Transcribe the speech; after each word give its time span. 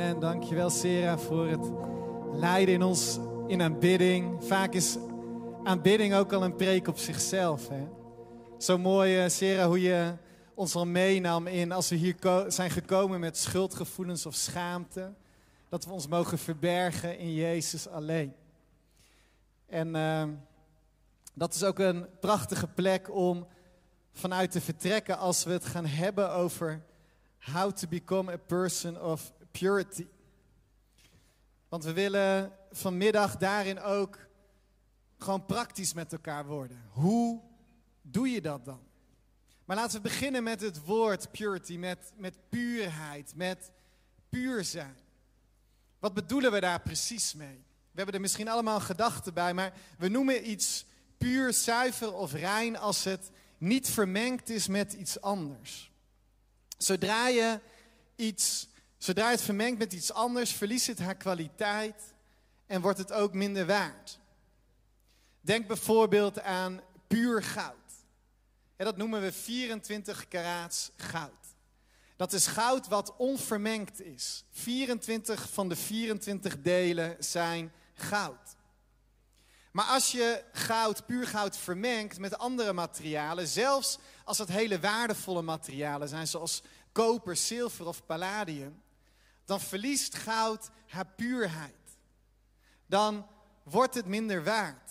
Amen. 0.00 0.20
Dankjewel, 0.20 0.70
Sera, 0.70 1.18
voor 1.18 1.48
het 1.48 1.72
leiden 2.32 2.74
in 2.74 2.82
ons 2.82 3.18
in 3.46 3.62
aanbidding. 3.62 4.44
Vaak 4.44 4.72
is 4.72 4.96
aanbidding 5.64 6.14
ook 6.14 6.32
al 6.32 6.44
een 6.44 6.56
preek 6.56 6.88
op 6.88 6.98
zichzelf. 6.98 7.68
Hè? 7.68 7.88
Zo 8.58 8.78
mooi, 8.78 9.24
uh, 9.24 9.30
Sera, 9.30 9.66
hoe 9.66 9.80
je 9.80 10.14
ons 10.54 10.74
al 10.74 10.86
meenam 10.86 11.46
in 11.46 11.72
als 11.72 11.88
we 11.88 11.96
hier 11.96 12.16
zijn 12.48 12.70
gekomen 12.70 13.20
met 13.20 13.36
schuldgevoelens 13.36 14.26
of 14.26 14.34
schaamte. 14.34 15.12
Dat 15.68 15.84
we 15.84 15.92
ons 15.92 16.06
mogen 16.06 16.38
verbergen 16.38 17.18
in 17.18 17.34
Jezus 17.34 17.88
alleen. 17.88 18.34
En 19.66 19.94
uh, 19.94 20.24
dat 21.34 21.54
is 21.54 21.64
ook 21.64 21.78
een 21.78 22.06
prachtige 22.20 22.66
plek 22.66 23.14
om 23.14 23.46
vanuit 24.12 24.50
te 24.50 24.60
vertrekken 24.60 25.18
als 25.18 25.44
we 25.44 25.52
het 25.52 25.64
gaan 25.64 25.86
hebben 25.86 26.32
over 26.32 26.82
how 27.38 27.72
to 27.72 27.88
become 27.88 28.32
a 28.32 28.38
person 28.46 29.02
of 29.02 29.32
purity. 29.50 30.06
Want 31.68 31.84
we 31.84 31.92
willen 31.92 32.52
vanmiddag 32.70 33.36
daarin 33.36 33.80
ook 33.80 34.18
gewoon 35.18 35.46
praktisch 35.46 35.92
met 35.92 36.12
elkaar 36.12 36.46
worden. 36.46 36.82
Hoe 36.90 37.40
doe 38.02 38.30
je 38.30 38.40
dat 38.40 38.64
dan? 38.64 38.80
Maar 39.64 39.76
laten 39.76 39.96
we 39.96 40.08
beginnen 40.08 40.42
met 40.42 40.60
het 40.60 40.84
woord 40.84 41.30
purity, 41.30 41.76
met, 41.76 42.12
met 42.16 42.48
puurheid, 42.48 43.32
met 43.34 43.70
puur 44.28 44.64
zijn. 44.64 44.96
Wat 45.98 46.14
bedoelen 46.14 46.52
we 46.52 46.60
daar 46.60 46.80
precies 46.80 47.34
mee? 47.34 47.64
We 47.90 47.96
hebben 47.96 48.14
er 48.14 48.20
misschien 48.20 48.48
allemaal 48.48 48.80
gedachten 48.80 49.34
bij, 49.34 49.54
maar 49.54 49.72
we 49.98 50.08
noemen 50.08 50.50
iets 50.50 50.86
puur, 51.18 51.52
zuiver 51.52 52.14
of 52.14 52.32
rein 52.32 52.76
als 52.76 53.04
het 53.04 53.30
niet 53.58 53.88
vermengd 53.88 54.48
is 54.48 54.66
met 54.66 54.92
iets 54.92 55.20
anders. 55.20 55.92
Zodra 56.78 57.28
je 57.28 57.60
iets 58.16 58.68
Zodra 59.00 59.30
het 59.30 59.42
vermengt 59.42 59.78
met 59.78 59.92
iets 59.92 60.12
anders, 60.12 60.52
verliest 60.52 60.86
het 60.86 60.98
haar 60.98 61.16
kwaliteit 61.16 62.14
en 62.66 62.80
wordt 62.80 62.98
het 62.98 63.12
ook 63.12 63.32
minder 63.32 63.66
waard. 63.66 64.18
Denk 65.40 65.66
bijvoorbeeld 65.66 66.40
aan 66.40 66.80
puur 67.06 67.42
goud. 67.42 67.74
dat 68.76 68.96
noemen 68.96 69.20
we 69.20 69.32
24 69.32 70.28
karaats 70.28 70.90
goud. 70.96 71.54
Dat 72.16 72.32
is 72.32 72.46
goud 72.46 72.88
wat 72.88 73.16
onvermengd 73.16 74.00
is. 74.00 74.44
24 74.50 75.50
van 75.50 75.68
de 75.68 75.76
24 75.76 76.60
delen 76.60 77.16
zijn 77.18 77.72
goud. 77.94 78.56
Maar 79.70 79.86
als 79.86 80.12
je 80.12 80.44
goud, 80.52 81.06
puur 81.06 81.26
goud, 81.26 81.56
vermengt 81.56 82.18
met 82.18 82.38
andere 82.38 82.72
materialen, 82.72 83.48
zelfs 83.48 83.98
als 84.24 84.38
het 84.38 84.48
hele 84.48 84.80
waardevolle 84.80 85.42
materialen 85.42 86.08
zijn, 86.08 86.26
zoals 86.26 86.62
koper, 86.92 87.36
zilver 87.36 87.86
of 87.86 88.06
palladium, 88.06 88.82
dan 89.50 89.60
verliest 89.60 90.14
goud 90.14 90.70
haar 90.86 91.06
puurheid. 91.06 91.98
Dan 92.86 93.28
wordt 93.62 93.94
het 93.94 94.06
minder 94.06 94.44
waard. 94.44 94.90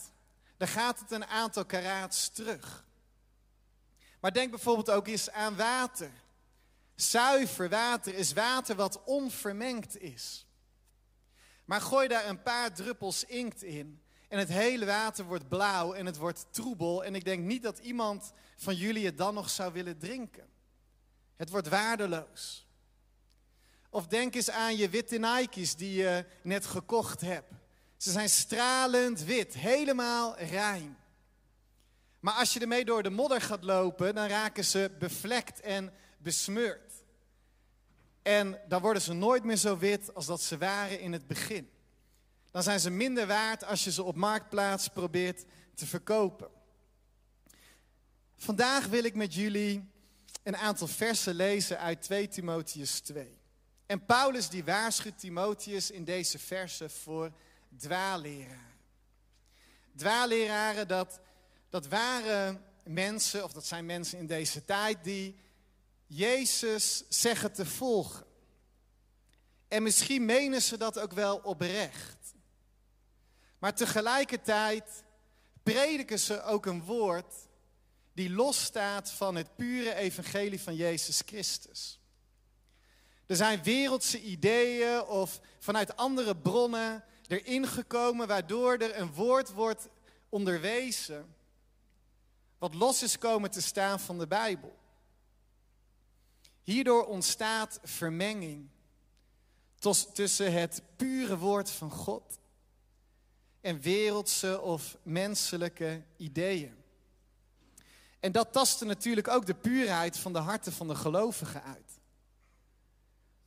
Dan 0.57 0.67
gaat 0.67 0.99
het 0.99 1.11
een 1.11 1.25
aantal 1.25 1.65
karaats 1.65 2.29
terug. 2.29 2.85
Maar 4.19 4.33
denk 4.33 4.49
bijvoorbeeld 4.49 4.89
ook 4.89 5.07
eens 5.07 5.31
aan 5.31 5.55
water. 5.55 6.11
Zuiver 6.95 7.69
water 7.69 8.13
is 8.13 8.33
water 8.33 8.75
wat 8.75 9.03
onvermengd 9.03 9.97
is. 10.01 10.47
Maar 11.65 11.81
gooi 11.81 12.07
daar 12.07 12.27
een 12.27 12.41
paar 12.41 12.73
druppels 12.73 13.23
inkt 13.23 13.63
in 13.63 14.01
en 14.27 14.39
het 14.39 14.49
hele 14.49 14.85
water 14.85 15.25
wordt 15.25 15.49
blauw 15.49 15.93
en 15.93 16.05
het 16.05 16.17
wordt 16.17 16.45
troebel. 16.53 17.03
En 17.03 17.15
ik 17.15 17.25
denk 17.25 17.43
niet 17.43 17.63
dat 17.63 17.79
iemand 17.79 18.33
van 18.55 18.75
jullie 18.75 19.05
het 19.05 19.17
dan 19.17 19.33
nog 19.33 19.49
zou 19.49 19.73
willen 19.73 19.97
drinken. 19.97 20.49
Het 21.35 21.49
wordt 21.49 21.67
waardeloos. 21.67 22.68
Of 23.89 24.07
denk 24.07 24.35
eens 24.35 24.49
aan 24.49 24.77
je 24.77 24.89
witte 24.89 25.17
Nike's 25.17 25.75
die 25.75 25.93
je 25.93 26.25
net 26.41 26.65
gekocht 26.65 27.21
hebt. 27.21 27.53
Ze 27.97 28.11
zijn 28.11 28.29
stralend 28.29 29.23
wit, 29.23 29.53
helemaal 29.53 30.37
rein. 30.37 30.97
Maar 32.19 32.33
als 32.33 32.53
je 32.53 32.59
ermee 32.59 32.85
door 32.85 33.03
de 33.03 33.09
modder 33.09 33.41
gaat 33.41 33.63
lopen, 33.63 34.15
dan 34.15 34.27
raken 34.27 34.65
ze 34.65 34.91
bevlekt 34.99 35.59
en 35.59 35.93
besmeurd. 36.17 36.93
En 38.21 38.59
dan 38.67 38.81
worden 38.81 39.01
ze 39.01 39.13
nooit 39.13 39.43
meer 39.43 39.57
zo 39.57 39.77
wit 39.77 40.13
als 40.13 40.25
dat 40.25 40.41
ze 40.41 40.57
waren 40.57 40.99
in 40.99 41.13
het 41.13 41.27
begin. 41.27 41.69
Dan 42.51 42.63
zijn 42.63 42.79
ze 42.79 42.89
minder 42.89 43.27
waard 43.27 43.63
als 43.63 43.83
je 43.83 43.91
ze 43.91 44.03
op 44.03 44.15
marktplaats 44.15 44.87
probeert 44.87 45.45
te 45.75 45.85
verkopen. 45.85 46.49
Vandaag 48.35 48.85
wil 48.87 49.03
ik 49.03 49.15
met 49.15 49.33
jullie 49.33 49.91
een 50.43 50.57
aantal 50.57 50.87
versen 50.87 51.35
lezen 51.35 51.79
uit 51.79 52.01
2 52.01 52.27
Timotheus 52.27 52.99
2. 52.99 53.38
En 53.89 54.05
Paulus 54.05 54.49
die 54.49 54.63
waarschuwt 54.63 55.19
Timotheus 55.19 55.91
in 55.91 56.03
deze 56.03 56.39
verse 56.39 56.89
voor 56.89 57.31
dwaalleraren. 57.77 58.77
Dwaalleraren, 59.95 60.87
dat, 60.87 61.19
dat 61.69 61.87
waren 61.87 62.65
mensen, 62.83 63.43
of 63.43 63.51
dat 63.51 63.65
zijn 63.65 63.85
mensen 63.85 64.19
in 64.19 64.27
deze 64.27 64.65
tijd, 64.65 65.03
die 65.03 65.39
Jezus 66.05 67.03
zeggen 67.09 67.53
te 67.53 67.65
volgen. 67.65 68.25
En 69.67 69.83
misschien 69.83 70.25
menen 70.25 70.61
ze 70.61 70.77
dat 70.77 70.99
ook 70.99 71.13
wel 71.13 71.37
oprecht. 71.37 72.33
Maar 73.59 73.75
tegelijkertijd 73.75 75.03
prediken 75.63 76.19
ze 76.19 76.43
ook 76.43 76.65
een 76.65 76.83
woord 76.83 77.33
die 78.13 78.29
losstaat 78.29 79.11
van 79.11 79.35
het 79.35 79.55
pure 79.55 79.95
evangelie 79.95 80.61
van 80.61 80.75
Jezus 80.75 81.21
Christus. 81.25 81.98
Er 83.29 83.35
zijn 83.35 83.63
wereldse 83.63 84.21
ideeën 84.21 85.01
of 85.01 85.39
vanuit 85.59 85.95
andere 85.95 86.35
bronnen 86.37 87.03
erin 87.27 87.67
gekomen, 87.67 88.27
waardoor 88.27 88.77
er 88.77 88.99
een 88.99 89.13
woord 89.13 89.51
wordt 89.53 89.87
onderwezen 90.29 91.35
wat 92.57 92.73
los 92.73 93.03
is 93.03 93.17
komen 93.17 93.51
te 93.51 93.61
staan 93.61 93.99
van 93.99 94.19
de 94.19 94.27
Bijbel. 94.27 94.77
Hierdoor 96.63 97.05
ontstaat 97.05 97.79
vermenging 97.83 98.69
tussen 100.13 100.53
het 100.53 100.81
pure 100.95 101.37
woord 101.37 101.69
van 101.69 101.91
God 101.91 102.39
en 103.61 103.79
wereldse 103.79 104.61
of 104.61 104.97
menselijke 105.03 106.03
ideeën. 106.17 106.83
En 108.19 108.31
dat 108.31 108.53
tastte 108.53 108.85
natuurlijk 108.85 109.27
ook 109.27 109.45
de 109.45 109.55
puurheid 109.55 110.17
van 110.17 110.33
de 110.33 110.39
harten 110.39 110.73
van 110.73 110.87
de 110.87 110.95
gelovigen 110.95 111.63
uit. 111.63 111.98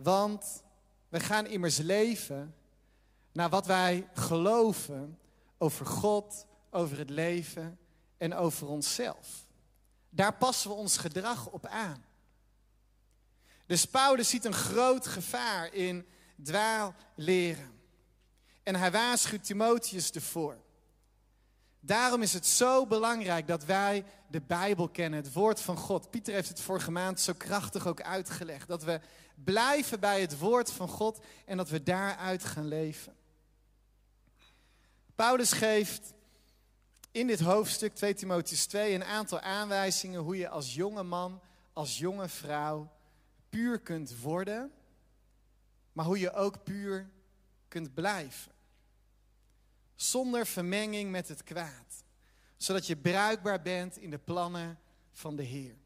Want 0.02 0.62
we 1.08 1.20
gaan 1.20 1.46
immers 1.46 1.76
leven 1.76 2.54
naar 3.32 3.48
wat 3.48 3.66
wij 3.66 4.08
geloven 4.14 5.18
over 5.58 5.86
God, 5.86 6.46
over 6.70 6.98
het 6.98 7.10
leven 7.10 7.78
en 8.16 8.34
over 8.34 8.68
onszelf. 8.68 9.46
Daar 10.10 10.34
passen 10.34 10.70
we 10.70 10.76
ons 10.76 10.96
gedrag 10.96 11.46
op 11.46 11.66
aan. 11.66 12.04
Dus 13.66 13.84
Paulus 13.84 14.28
ziet 14.28 14.44
een 14.44 14.54
groot 14.54 15.06
gevaar 15.06 15.74
in 15.74 16.06
dwaalleren. 16.42 17.80
En 18.62 18.74
hij 18.74 18.91
waarschuwt 18.91 19.44
Timotheus 19.44 20.10
ervoor. 20.10 20.56
Daarom 21.80 22.22
is 22.22 22.32
het 22.32 22.46
zo 22.46 22.86
belangrijk 22.86 23.46
dat 23.46 23.64
wij 23.64 24.04
de 24.28 24.41
Bijbel 24.41 24.88
kennen, 24.88 25.22
het 25.22 25.32
woord 25.32 25.60
van 25.60 25.76
God. 25.76 26.10
Pieter 26.10 26.34
heeft 26.34 26.48
het 26.48 26.60
vorige 26.60 26.91
maand 26.91 27.20
zo 27.20 27.32
krachtig 27.36 27.86
ook 27.86 28.02
uitgelegd. 28.02 28.68
Dat 28.68 28.82
we 28.82 29.00
blijven 29.44 30.00
bij 30.00 30.20
het 30.20 30.38
woord 30.38 30.72
van 30.72 30.88
God 30.88 31.20
en 31.44 31.56
dat 31.56 31.69
we 31.69 31.82
daaruit 31.82 32.44
gaan 32.44 32.66
leven. 32.66 33.16
Paulus 35.14 35.53
geeft 35.53 36.12
in 37.10 37.26
dit 37.26 37.41
hoofdstuk 37.41 37.94
2 37.94 38.14
Timotheus 38.14 38.66
2 38.66 38.94
een 38.94 39.04
aantal 39.04 39.41
aanwijzingen 39.41 40.20
hoe 40.20 40.36
je 40.36 40.48
als 40.48 40.75
jonge 40.75 41.03
man, 41.03 41.41
als 41.72 41.98
jonge 41.98 42.28
vrouw 42.28 42.91
puur 43.48 43.80
kunt 43.80 44.20
worden, 44.20 44.72
maar 45.92 46.04
hoe 46.04 46.19
je 46.19 46.32
ook 46.32 46.64
puur 46.64 47.10
kunt 47.68 47.94
blijven. 47.94 48.53
Zonder 49.94 50.47
vermenging 50.47 51.10
met 51.10 51.28
het 51.28 51.42
kwaad, 51.42 52.04
zodat 52.56 52.86
je 52.86 52.97
bruikbaar 52.97 53.62
bent 53.62 53.98
in 53.98 54.10
de 54.10 54.18
plannen 54.18 54.78
van 55.10 55.36
de 55.36 55.42
Heer. 55.42 55.77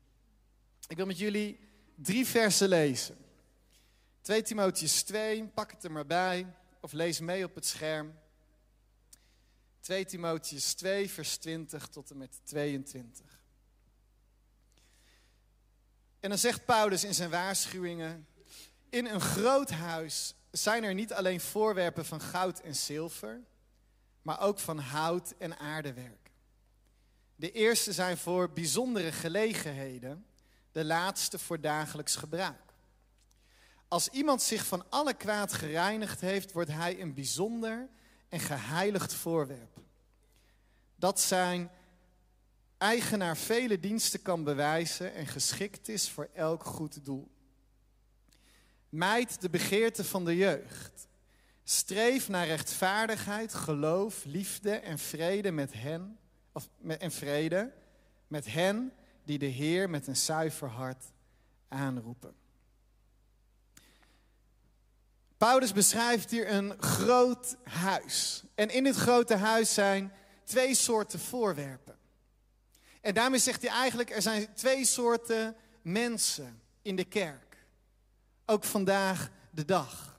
Ik 0.88 0.96
wil 0.96 1.06
met 1.06 1.18
jullie 1.18 1.60
drie 1.94 2.26
versen 2.26 2.68
lezen. 2.68 3.25
2 4.26 4.42
Timotheus 4.42 5.02
2, 5.02 5.46
pak 5.46 5.70
het 5.70 5.84
er 5.84 5.90
maar 5.92 6.06
bij 6.06 6.46
of 6.80 6.92
lees 6.92 7.20
mee 7.20 7.44
op 7.44 7.54
het 7.54 7.66
scherm. 7.66 8.18
2 9.80 10.04
Timotheus 10.04 10.74
2, 10.74 11.10
vers 11.10 11.36
20 11.36 11.86
tot 11.86 12.10
en 12.10 12.16
met 12.16 12.40
22. 12.44 13.40
En 16.20 16.28
dan 16.28 16.38
zegt 16.38 16.64
Paulus 16.64 17.04
in 17.04 17.14
zijn 17.14 17.30
waarschuwingen: 17.30 18.26
In 18.88 19.06
een 19.06 19.20
groot 19.20 19.70
huis 19.70 20.34
zijn 20.50 20.84
er 20.84 20.94
niet 20.94 21.12
alleen 21.12 21.40
voorwerpen 21.40 22.04
van 22.04 22.20
goud 22.20 22.60
en 22.60 22.74
zilver, 22.74 23.40
maar 24.22 24.40
ook 24.40 24.58
van 24.58 24.78
hout 24.78 25.34
en 25.38 25.58
aardewerk. 25.58 26.30
De 27.36 27.52
eerste 27.52 27.92
zijn 27.92 28.16
voor 28.16 28.50
bijzondere 28.50 29.12
gelegenheden, 29.12 30.26
de 30.72 30.84
laatste 30.84 31.38
voor 31.38 31.60
dagelijks 31.60 32.16
gebruik. 32.16 32.65
Als 33.88 34.08
iemand 34.08 34.42
zich 34.42 34.66
van 34.66 34.84
alle 34.88 35.14
kwaad 35.14 35.52
gereinigd 35.52 36.20
heeft, 36.20 36.52
wordt 36.52 36.70
hij 36.70 37.00
een 37.00 37.14
bijzonder 37.14 37.88
en 38.28 38.40
geheiligd 38.40 39.14
voorwerp. 39.14 39.78
Dat 40.96 41.20
zijn 41.20 41.70
eigenaar 42.78 43.36
vele 43.36 43.80
diensten 43.80 44.22
kan 44.22 44.44
bewijzen 44.44 45.14
en 45.14 45.26
geschikt 45.26 45.88
is 45.88 46.10
voor 46.10 46.28
elk 46.34 46.64
goed 46.64 47.04
doel. 47.04 47.28
Mijd 48.88 49.40
de 49.40 49.50
begeerte 49.50 50.04
van 50.04 50.24
de 50.24 50.36
jeugd. 50.36 51.08
Streef 51.64 52.28
naar 52.28 52.46
rechtvaardigheid, 52.46 53.54
geloof, 53.54 54.24
liefde 54.24 54.70
en 54.70 54.98
vrede 54.98 55.50
met 55.50 55.72
hen, 55.72 56.18
of, 56.52 56.68
en 56.86 57.12
vrede 57.12 57.72
met 58.26 58.46
hen 58.46 58.92
die 59.24 59.38
de 59.38 59.46
Heer 59.46 59.90
met 59.90 60.06
een 60.06 60.16
zuiver 60.16 60.68
hart 60.68 61.04
aanroepen. 61.68 62.34
Paulus 65.38 65.72
beschrijft 65.72 66.30
hier 66.30 66.50
een 66.50 66.82
groot 66.82 67.56
huis. 67.62 68.42
En 68.54 68.68
in 68.68 68.84
dit 68.84 68.96
grote 68.96 69.34
huis 69.34 69.74
zijn 69.74 70.12
twee 70.44 70.74
soorten 70.74 71.20
voorwerpen. 71.20 71.96
En 73.00 73.14
daarmee 73.14 73.40
zegt 73.40 73.62
hij 73.62 73.70
eigenlijk, 73.70 74.10
er 74.10 74.22
zijn 74.22 74.54
twee 74.54 74.84
soorten 74.84 75.56
mensen 75.82 76.62
in 76.82 76.96
de 76.96 77.04
kerk. 77.04 77.66
Ook 78.46 78.64
vandaag 78.64 79.30
de 79.50 79.64
dag. 79.64 80.18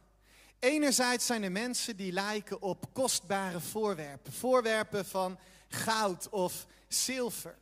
Enerzijds 0.59 1.25
zijn 1.25 1.43
er 1.43 1.51
mensen 1.51 1.95
die 1.95 2.11
lijken 2.11 2.61
op 2.61 2.93
kostbare 2.93 3.59
voorwerpen. 3.59 4.33
Voorwerpen 4.33 5.05
van 5.05 5.39
goud 5.67 6.29
of 6.29 6.65
zilver. 6.87 7.57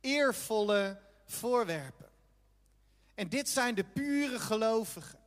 Eervolle 0.00 1.00
voorwerpen. 1.26 2.08
En 3.14 3.28
dit 3.28 3.48
zijn 3.48 3.74
de 3.74 3.84
pure 3.84 4.38
gelovigen. 4.38 5.17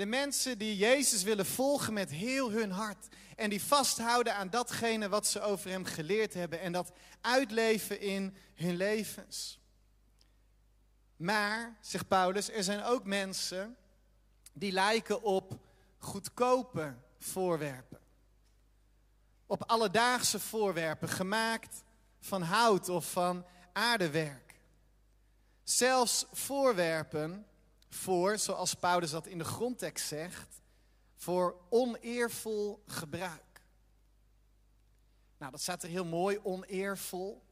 De 0.00 0.06
mensen 0.06 0.58
die 0.58 0.76
Jezus 0.76 1.22
willen 1.22 1.46
volgen 1.46 1.92
met 1.92 2.10
heel 2.10 2.50
hun 2.50 2.70
hart. 2.70 3.08
En 3.36 3.50
die 3.50 3.62
vasthouden 3.62 4.34
aan 4.34 4.50
datgene 4.50 5.08
wat 5.08 5.26
ze 5.26 5.40
over 5.40 5.70
Hem 5.70 5.84
geleerd 5.84 6.34
hebben. 6.34 6.60
En 6.60 6.72
dat 6.72 6.92
uitleven 7.20 8.00
in 8.00 8.36
hun 8.54 8.76
levens. 8.76 9.60
Maar, 11.16 11.76
zegt 11.80 12.08
Paulus, 12.08 12.50
er 12.50 12.62
zijn 12.62 12.82
ook 12.82 13.04
mensen 13.04 13.76
die 14.52 14.72
lijken 14.72 15.22
op 15.22 15.58
goedkope 15.98 16.94
voorwerpen. 17.18 18.00
Op 19.46 19.62
alledaagse 19.66 20.40
voorwerpen, 20.40 21.08
gemaakt 21.08 21.82
van 22.20 22.42
hout 22.42 22.88
of 22.88 23.10
van 23.10 23.46
aardewerk. 23.72 24.54
Zelfs 25.62 26.26
voorwerpen 26.32 27.46
voor, 27.90 28.38
zoals 28.38 28.74
Paulus 28.74 29.10
dat 29.10 29.26
in 29.26 29.38
de 29.38 29.44
grondtekst 29.44 30.06
zegt, 30.06 30.60
voor 31.16 31.56
oneervol 31.68 32.82
gebruik. 32.86 33.62
Nou, 35.38 35.50
dat 35.52 35.60
staat 35.60 35.82
er 35.82 35.88
heel 35.88 36.04
mooi, 36.04 36.38
oneervol. 36.42 37.42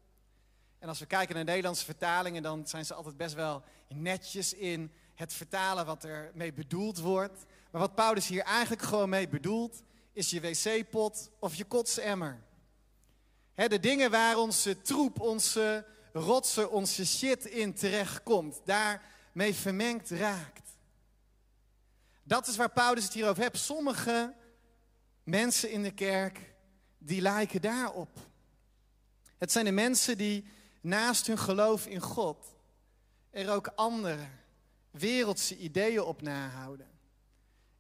En 0.79 0.89
als 0.89 0.99
we 0.99 1.07
kijken 1.07 1.35
naar 1.35 1.45
Nederlandse 1.45 1.85
vertalingen, 1.85 2.43
dan 2.43 2.67
zijn 2.67 2.85
ze 2.85 2.95
altijd 2.95 3.17
best 3.17 3.35
wel 3.35 3.63
netjes 3.89 4.55
in 4.55 4.93
het 5.15 5.33
vertalen 5.33 5.87
wat 5.87 6.05
er 6.05 6.31
mee 6.35 6.53
bedoeld 6.53 6.99
wordt. 6.99 7.45
Maar 7.71 7.81
wat 7.81 7.95
Paulus 7.95 8.27
hier 8.27 8.43
eigenlijk 8.43 8.83
gewoon 8.83 9.09
mee 9.09 9.29
bedoelt, 9.29 9.83
is 10.13 10.31
je 10.31 10.41
wc-pot 10.41 11.31
of 11.39 11.55
je 11.55 11.65
kotsemmer. 11.65 12.43
de 13.55 13.81
dingen 13.81 14.11
waar 14.11 14.39
onze 14.39 14.83
troep, 14.83 15.21
onze 15.21 15.87
rotsen, 16.13 16.71
onze 16.71 17.07
shit 17.07 17.45
in 17.45 17.75
terechtkomt. 17.75 18.61
Daar 18.65 19.03
mee 19.39 19.55
vermengd 19.55 20.11
raakt. 20.11 20.69
Dat 22.23 22.47
is 22.47 22.57
waar 22.57 22.71
Paulus 22.71 23.05
het 23.05 23.13
hier 23.13 23.29
over 23.29 23.43
heeft. 23.43 23.59
Sommige 23.59 24.35
mensen 25.23 25.71
in 25.71 25.83
de 25.83 25.95
kerk, 25.95 26.55
die 26.99 27.21
lijken 27.21 27.61
daarop. 27.61 28.19
Het 29.37 29.53
zijn 29.53 29.65
de 29.65 29.71
mensen 29.71 30.19
die 30.19 30.45
naast 30.81 31.27
hun 31.27 31.39
geloof 31.39 31.87
in 31.87 32.01
God 32.01 32.57
er 33.31 33.51
ook 33.51 33.67
andere 33.67 34.29
wereldse 34.91 35.59
ideeën 35.59 36.03
op 36.03 36.23
nahouden. 36.23 36.91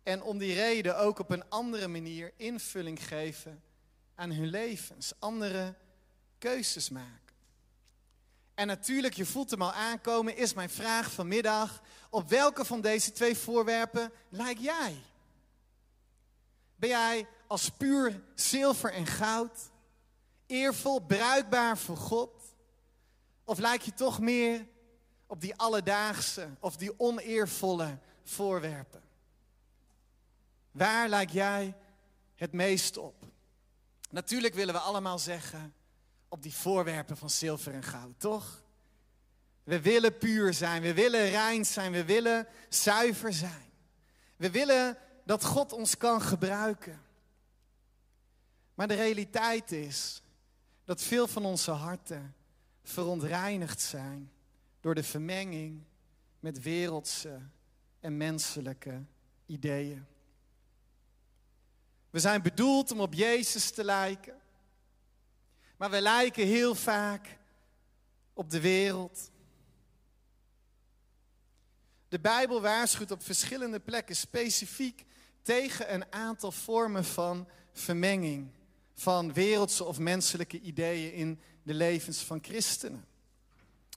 En 0.02 0.22
om 0.22 0.38
die 0.38 0.54
reden 0.54 0.98
ook 0.98 1.18
op 1.18 1.30
een 1.30 1.48
andere 1.48 1.88
manier 1.88 2.32
invulling 2.36 3.06
geven 3.06 3.62
aan 4.14 4.30
hun 4.30 4.46
levens, 4.46 5.12
andere 5.18 5.74
keuzes 6.38 6.88
maken. 6.88 7.27
En 8.58 8.66
natuurlijk, 8.66 9.14
je 9.14 9.26
voelt 9.26 9.50
hem 9.50 9.62
al 9.62 9.72
aankomen, 9.72 10.36
is 10.36 10.54
mijn 10.54 10.70
vraag 10.70 11.12
vanmiddag. 11.12 11.82
Op 12.10 12.28
welke 12.28 12.64
van 12.64 12.80
deze 12.80 13.12
twee 13.12 13.36
voorwerpen 13.36 14.12
lijk 14.28 14.58
jij? 14.58 15.02
Ben 16.76 16.88
jij 16.88 17.28
als 17.46 17.68
puur 17.68 18.22
zilver 18.34 18.92
en 18.92 19.06
goud, 19.06 19.70
eervol, 20.46 21.00
bruikbaar 21.00 21.78
voor 21.78 21.96
God? 21.96 22.30
Of 23.44 23.58
lijk 23.58 23.82
je 23.82 23.94
toch 23.94 24.20
meer 24.20 24.66
op 25.26 25.40
die 25.40 25.56
alledaagse 25.56 26.48
of 26.60 26.76
die 26.76 27.00
oneervolle 27.00 27.98
voorwerpen? 28.24 29.02
Waar 30.70 31.08
lijk 31.08 31.30
jij 31.30 31.76
het 32.34 32.52
meest 32.52 32.96
op? 32.96 33.24
Natuurlijk 34.10 34.54
willen 34.54 34.74
we 34.74 34.80
allemaal 34.80 35.18
zeggen, 35.18 35.74
op 36.28 36.42
die 36.42 36.54
voorwerpen 36.54 37.16
van 37.16 37.30
zilver 37.30 37.74
en 37.74 37.82
goud, 37.82 38.20
toch? 38.20 38.62
We 39.64 39.80
willen 39.80 40.18
puur 40.18 40.54
zijn, 40.54 40.82
we 40.82 40.94
willen 40.94 41.28
rein 41.28 41.66
zijn, 41.66 41.92
we 41.92 42.04
willen 42.04 42.46
zuiver 42.68 43.32
zijn. 43.32 43.70
We 44.36 44.50
willen 44.50 44.98
dat 45.24 45.44
God 45.44 45.72
ons 45.72 45.96
kan 45.96 46.22
gebruiken. 46.22 47.02
Maar 48.74 48.88
de 48.88 48.94
realiteit 48.94 49.72
is 49.72 50.22
dat 50.84 51.02
veel 51.02 51.26
van 51.26 51.44
onze 51.44 51.70
harten 51.70 52.34
verontreinigd 52.82 53.80
zijn 53.80 54.32
door 54.80 54.94
de 54.94 55.02
vermenging 55.02 55.82
met 56.40 56.62
wereldse 56.62 57.40
en 58.00 58.16
menselijke 58.16 59.04
ideeën. 59.46 60.06
We 62.10 62.18
zijn 62.18 62.42
bedoeld 62.42 62.92
om 62.92 63.00
op 63.00 63.14
Jezus 63.14 63.70
te 63.70 63.84
lijken. 63.84 64.40
Maar 65.78 65.90
we 65.90 66.00
lijken 66.00 66.46
heel 66.46 66.74
vaak 66.74 67.38
op 68.32 68.50
de 68.50 68.60
wereld. 68.60 69.30
De 72.08 72.20
Bijbel 72.20 72.60
waarschuwt 72.60 73.10
op 73.10 73.22
verschillende 73.22 73.80
plekken 73.80 74.16
specifiek 74.16 75.04
tegen 75.42 75.94
een 75.94 76.12
aantal 76.12 76.52
vormen 76.52 77.04
van 77.04 77.48
vermenging 77.72 78.50
van 78.94 79.32
wereldse 79.32 79.84
of 79.84 79.98
menselijke 79.98 80.60
ideeën 80.60 81.12
in 81.12 81.40
de 81.62 81.74
levens 81.74 82.18
van 82.18 82.38
christenen. 82.42 83.04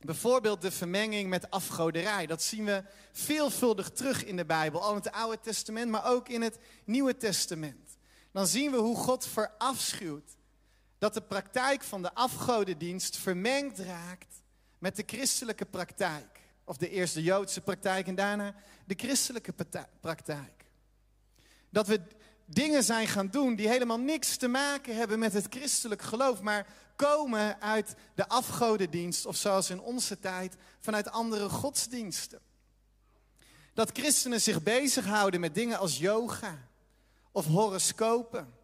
Bijvoorbeeld 0.01 0.61
de 0.61 0.71
vermenging 0.71 1.29
met 1.29 1.51
afgoderij. 1.51 2.25
Dat 2.25 2.43
zien 2.43 2.65
we 2.65 2.83
veelvuldig 3.11 3.89
terug 3.89 4.25
in 4.25 4.35
de 4.35 4.45
Bijbel, 4.45 4.81
al 4.81 4.89
in 4.89 4.95
het 4.95 5.11
Oude 5.11 5.39
Testament, 5.39 5.91
maar 5.91 6.05
ook 6.05 6.29
in 6.29 6.41
het 6.41 6.57
Nieuwe 6.83 7.17
Testament. 7.17 7.97
Dan 8.31 8.47
zien 8.47 8.71
we 8.71 8.77
hoe 8.77 8.97
God 8.97 9.25
verafschuwt 9.25 10.37
dat 11.01 11.13
de 11.13 11.21
praktijk 11.21 11.83
van 11.83 12.01
de 12.01 12.13
afgodendienst 12.13 13.17
vermengd 13.17 13.79
raakt 13.79 14.41
met 14.77 14.95
de 14.95 15.03
christelijke 15.05 15.65
praktijk. 15.65 16.39
Of 16.63 16.77
de 16.77 16.89
eerst 16.89 17.13
de 17.13 17.23
Joodse 17.23 17.61
praktijk 17.61 18.07
en 18.07 18.15
daarna 18.15 18.55
de 18.85 18.93
christelijke 18.97 19.53
praktijk. 19.99 20.65
Dat 21.69 21.87
we 21.87 22.01
dingen 22.45 22.83
zijn 22.83 23.07
gaan 23.07 23.27
doen 23.27 23.55
die 23.55 23.67
helemaal 23.67 23.99
niks 23.99 24.37
te 24.37 24.47
maken 24.47 24.95
hebben 24.95 25.19
met 25.19 25.33
het 25.33 25.45
christelijk 25.49 26.01
geloof, 26.01 26.41
maar 26.41 26.67
komen 26.95 27.61
uit 27.61 27.95
de 28.15 28.27
afgodendienst 28.27 29.25
of 29.25 29.35
zoals 29.35 29.69
in 29.69 29.81
onze 29.81 30.19
tijd 30.19 30.55
vanuit 30.79 31.11
andere 31.11 31.49
godsdiensten. 31.49 32.39
Dat 33.73 33.91
christenen 33.93 34.41
zich 34.41 34.63
bezighouden 34.63 35.39
met 35.39 35.55
dingen 35.55 35.77
als 35.77 35.97
yoga 35.97 36.67
of 37.31 37.45
horoscopen 37.45 38.59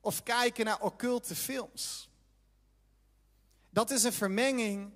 of 0.00 0.22
kijken 0.22 0.64
naar 0.64 0.80
occulte 0.80 1.34
films. 1.34 2.10
Dat 3.70 3.90
is 3.90 4.02
een 4.02 4.12
vermenging 4.12 4.92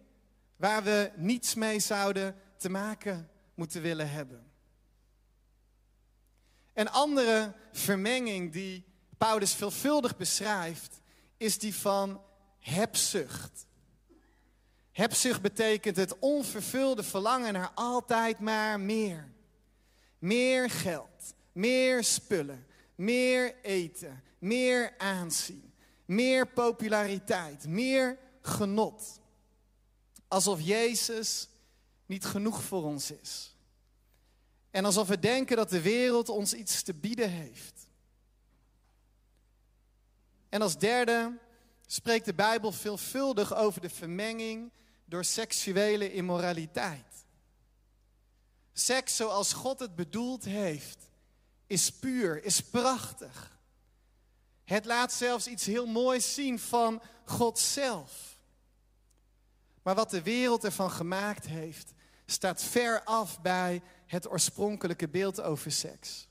waar 0.57 0.83
we 0.83 1.11
niets 1.17 1.55
mee 1.55 1.81
zouden 1.81 2.37
te 2.57 2.69
maken 2.69 3.31
moeten 3.55 3.83
willen 3.83 4.11
hebben. 4.11 4.53
Een 6.73 6.91
andere 6.91 7.53
vermenging 7.73 8.53
die 8.53 8.85
Paulus 9.19 9.55
veelvuldig 9.55 10.17
beschrijft, 10.17 11.01
is 11.37 11.59
die 11.59 11.75
van 11.75 12.23
hebzucht. 12.59 13.67
Hebzucht 14.91 15.43
betekent 15.43 15.97
het 15.97 16.19
onvervulde 16.19 17.03
verlangen 17.03 17.53
naar 17.53 17.71
altijd 17.75 18.39
maar 18.39 18.81
meer. 18.81 19.33
Meer 20.19 20.71
geld, 20.71 21.35
meer 21.53 22.05
spullen, 22.05 22.67
meer 22.95 23.55
eten, 23.63 24.23
meer 24.45 24.95
aanzien, 24.99 25.73
meer 26.05 26.47
populariteit, 26.49 27.67
meer 27.67 28.19
genot. 28.41 29.21
Alsof 30.29 30.61
Jezus 30.61 31.49
niet 32.07 32.25
genoeg 32.25 32.63
voor 32.63 32.83
ons 32.83 33.11
is. 33.11 33.57
En 34.71 34.85
alsof 34.85 35.09
we 35.09 35.19
denken 35.19 35.57
dat 35.57 35.71
de 35.71 35.81
wereld 35.81 36.29
ons 36.29 36.55
iets 36.55 36.83
te 36.83 36.95
bieden 36.95 37.31
heeft. 37.31 37.89
En 40.49 40.63
als 40.63 40.79
derde 40.79 41.39
spreekt 41.87 42.25
de 42.25 42.35
Bijbel 42.35 42.73
veelvuldig 42.73 43.55
over 43.55 43.81
de 43.81 43.91
vermenging 43.91 44.73
door 45.05 45.25
seksuele 45.25 46.13
immoraliteit. 46.13 47.27
Seks 48.73 49.17
zoals 49.17 49.53
God 49.53 49.79
het 49.79 49.95
bedoeld 49.95 50.45
heeft, 50.45 50.99
is 51.67 51.91
puur, 51.91 52.45
is 52.45 52.61
prachtig. 52.61 53.54
Het 54.65 54.85
laat 54.85 55.13
zelfs 55.13 55.47
iets 55.47 55.67
heel 55.67 55.87
moois 55.87 56.35
zien 56.35 56.59
van 56.59 57.03
God 57.25 57.59
zelf. 57.59 58.39
Maar 59.83 59.95
wat 59.95 60.11
de 60.11 60.23
wereld 60.23 60.65
ervan 60.65 60.91
gemaakt 60.91 61.47
heeft, 61.47 61.93
staat 62.27 62.63
ver 62.63 63.05
af 63.05 63.41
bij 63.41 63.83
het 64.07 64.31
oorspronkelijke 64.31 65.09
beeld 65.09 65.41
over 65.41 65.73
seks. 65.73 66.29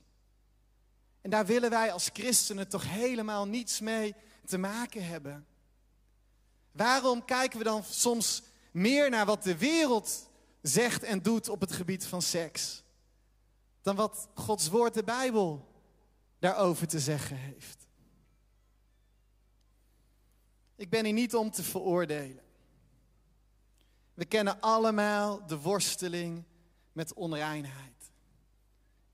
En 1.21 1.29
daar 1.29 1.45
willen 1.45 1.69
wij 1.69 1.91
als 1.91 2.09
christenen 2.13 2.67
toch 2.67 2.89
helemaal 2.89 3.47
niets 3.47 3.79
mee 3.79 4.15
te 4.45 4.57
maken 4.57 5.05
hebben. 5.05 5.45
Waarom 6.71 7.25
kijken 7.25 7.57
we 7.57 7.63
dan 7.63 7.83
soms 7.83 8.43
meer 8.71 9.09
naar 9.09 9.25
wat 9.25 9.43
de 9.43 9.57
wereld 9.57 10.29
zegt 10.61 11.03
en 11.03 11.21
doet 11.21 11.49
op 11.49 11.61
het 11.61 11.71
gebied 11.71 12.05
van 12.05 12.21
seks, 12.21 12.83
dan 13.81 13.95
wat 13.95 14.27
Gods 14.33 14.69
woord, 14.69 14.93
de 14.93 15.03
Bijbel, 15.03 15.67
daarover 16.39 16.87
te 16.87 16.99
zeggen 16.99 17.37
heeft? 17.37 17.82
Ik 20.75 20.89
ben 20.89 21.05
hier 21.05 21.13
niet 21.13 21.35
om 21.35 21.51
te 21.51 21.63
veroordelen. 21.63 22.43
We 24.13 24.25
kennen 24.25 24.61
allemaal 24.61 25.47
de 25.47 25.59
worsteling 25.59 26.43
met 26.91 27.13
onreinheid. 27.13 28.11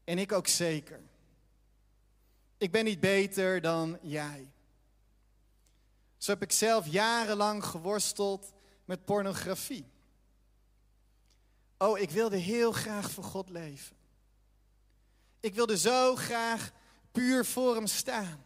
En 0.03 0.17
ik 0.17 0.31
ook 0.31 0.47
zeker. 0.47 1.01
Ik 2.57 2.71
ben 2.71 2.83
niet 2.83 2.99
beter 2.99 3.61
dan 3.61 3.97
jij. 4.01 4.51
Zo 6.17 6.31
heb 6.31 6.41
ik 6.41 6.51
zelf 6.51 6.87
jarenlang 6.87 7.63
geworsteld 7.63 8.51
met 8.85 9.05
pornografie. 9.05 9.85
Oh, 11.77 11.99
ik 11.99 12.09
wilde 12.09 12.37
heel 12.37 12.71
graag 12.71 13.11
voor 13.11 13.23
God 13.23 13.49
leven. 13.49 13.95
Ik 15.39 15.55
wilde 15.55 15.77
zo 15.77 16.15
graag 16.15 16.71
puur 17.11 17.45
voor 17.45 17.75
Hem 17.75 17.87
staan. 17.87 18.43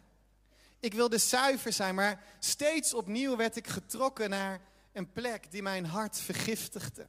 Ik 0.84 0.94
wilde 0.94 1.18
zuiver 1.18 1.72
zijn, 1.72 1.94
maar 1.94 2.24
steeds 2.38 2.94
opnieuw 2.94 3.36
werd 3.36 3.56
ik 3.56 3.66
getrokken 3.66 4.30
naar 4.30 4.60
een 4.92 5.12
plek 5.12 5.50
die 5.50 5.62
mijn 5.62 5.86
hart 5.86 6.18
vergiftigde. 6.18 7.08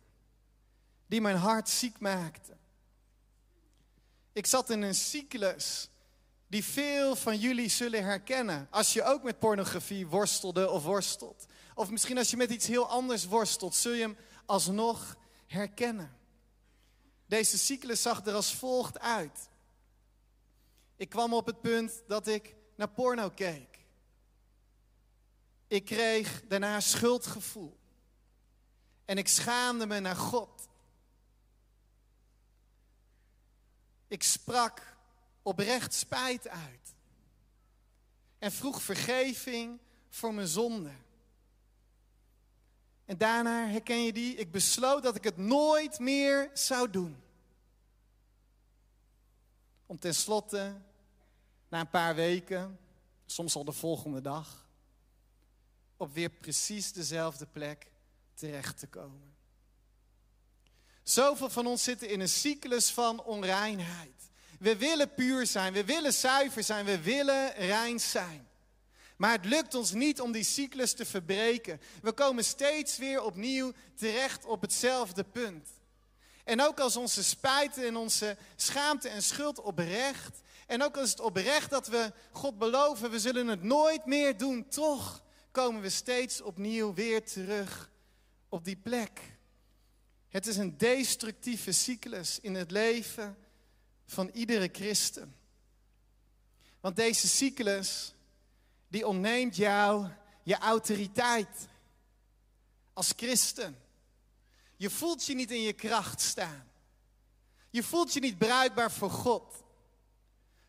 Die 1.08 1.22
mijn 1.22 1.38
hart 1.38 1.70
ziek 1.70 2.00
maakte. 2.00 2.58
Ik 4.34 4.46
zat 4.46 4.70
in 4.70 4.82
een 4.82 4.96
cyclus 4.96 5.90
die 6.48 6.64
veel 6.64 7.16
van 7.16 7.40
jullie 7.40 7.70
zullen 7.70 8.04
herkennen. 8.04 8.68
Als 8.72 8.94
je 8.94 9.04
ook 9.04 9.24
met 9.24 9.40
pornografie 9.40 10.08
worstelde 10.08 10.70
of 10.70 10.84
worstelt. 10.84 11.46
Of 11.74 11.90
misschien 11.90 12.18
als 12.18 12.30
je 12.30 12.38
met 12.38 12.50
iets 12.50 12.68
heel 12.68 12.88
anders 12.88 13.26
worstelt, 13.26 13.76
zul 13.76 13.92
je 13.92 14.02
hem 14.02 14.18
alsnog 14.46 15.18
herkennen. 15.48 16.18
Deze 17.26 17.58
cyclus 17.58 18.02
zag 18.02 18.26
er 18.26 18.34
als 18.34 18.54
volgt 18.54 19.00
uit. 19.00 19.50
Ik 20.96 21.10
kwam 21.10 21.34
op 21.34 21.46
het 21.46 21.62
punt 21.62 22.04
dat 22.08 22.28
ik 22.28 22.56
naar 22.76 22.90
porno 22.90 23.30
keek. 23.30 23.80
Ik 25.68 25.86
kreeg 25.86 26.44
daarna 26.48 26.80
schuldgevoel. 26.80 27.78
En 29.06 29.18
ik 29.18 29.28
schaamde 29.28 29.86
me 29.86 30.00
naar 30.00 30.16
God. 30.16 30.68
Ik 34.08 34.24
sprak 34.24 34.96
oprecht 35.42 35.94
spijt 35.94 36.48
uit. 36.48 36.94
En 38.40 38.52
vroeg 38.52 38.82
vergeving 38.82 39.80
voor 40.10 40.34
mijn 40.34 40.48
zonde. 40.48 40.92
En 43.06 43.18
daarna 43.18 43.68
herken 43.68 44.04
je 44.04 44.14
die, 44.14 44.36
ik 44.36 44.52
besloot 44.52 45.04
dat 45.04 45.16
ik 45.16 45.24
het 45.24 45.38
nooit 45.38 46.00
meer 46.00 46.50
zou 46.54 46.90
doen. 46.90 47.24
Om 49.86 50.00
tenslotte, 50.00 50.82
na 51.70 51.80
een 51.80 51.90
paar 51.90 52.16
weken, 52.16 52.80
soms 53.26 53.56
al 53.56 53.66
de 53.66 53.72
volgende 53.72 54.22
dag, 54.22 54.70
op 55.98 56.14
weer 56.14 56.30
precies 56.30 56.92
dezelfde 56.92 57.46
plek 57.46 57.88
terecht 58.34 58.80
te 58.80 58.88
komen. 58.88 59.36
Zoveel 61.04 61.50
van 61.50 61.68
ons 61.68 61.84
zitten 61.84 62.10
in 62.10 62.20
een 62.20 62.30
cyclus 62.30 62.92
van 62.92 63.24
onreinheid. 63.24 64.30
We 64.60 64.78
willen 64.78 65.14
puur 65.14 65.48
zijn, 65.48 65.74
we 65.74 65.86
willen 65.86 66.14
zuiver 66.14 66.64
zijn, 66.64 66.86
we 66.86 67.02
willen 67.02 67.54
rein 67.54 68.00
zijn. 68.00 68.48
Maar 69.18 69.32
het 69.32 69.46
lukt 69.46 69.76
ons 69.76 69.92
niet 69.92 70.22
om 70.22 70.32
die 70.32 70.44
cyclus 70.44 70.94
te 70.94 71.06
verbreken. 71.06 71.82
We 72.02 72.12
komen 72.12 72.46
steeds 72.46 72.98
weer 72.98 73.24
opnieuw 73.24 73.72
terecht 73.96 74.46
op 74.46 74.62
hetzelfde 74.62 75.24
punt. 75.24 75.70
En 76.44 76.62
ook 76.62 76.80
als 76.80 76.96
onze 76.96 77.24
spijten 77.24 77.88
en 77.88 77.96
onze 77.96 78.38
schaamte 78.56 79.10
en 79.10 79.24
schuld 79.24 79.62
oprecht. 79.62 80.42
En 80.66 80.84
ook 80.84 80.98
als 80.98 81.10
het 81.10 81.20
oprecht 81.20 81.70
dat 81.70 81.88
we 81.88 82.14
God 82.32 82.58
beloven, 82.58 83.12
we 83.12 83.20
zullen 83.20 83.48
het 83.48 83.64
nooit 83.64 84.06
meer 84.06 84.38
doen. 84.38 84.68
Toch 84.68 85.24
komen 85.52 85.82
we 85.82 85.90
steeds 85.90 86.42
opnieuw 86.42 86.94
weer 86.94 87.26
terug 87.26 87.92
op 88.50 88.66
die 88.66 88.78
plek. 88.78 89.22
Het 90.28 90.48
is 90.48 90.58
een 90.58 90.78
destructieve 90.78 91.72
cyclus 91.72 92.40
in 92.40 92.56
het 92.56 92.72
leven 92.72 93.38
van 94.06 94.30
iedere 94.34 94.70
christen. 94.72 95.36
Want 96.80 96.96
deze 96.96 97.28
cyclus, 97.28 98.14
die 98.88 99.08
ontneemt 99.08 99.56
jou 99.56 100.08
je 100.44 100.58
autoriteit 100.58 101.68
als 102.94 103.14
christen. 103.16 103.80
Je 104.76 104.90
voelt 104.90 105.26
je 105.26 105.36
niet 105.36 105.52
in 105.52 105.62
je 105.62 105.74
kracht 105.74 106.22
staan. 106.22 106.72
Je 107.70 107.84
voelt 107.84 108.14
je 108.14 108.20
niet 108.20 108.38
bruikbaar 108.38 108.92
voor 108.92 109.10
God. 109.12 109.64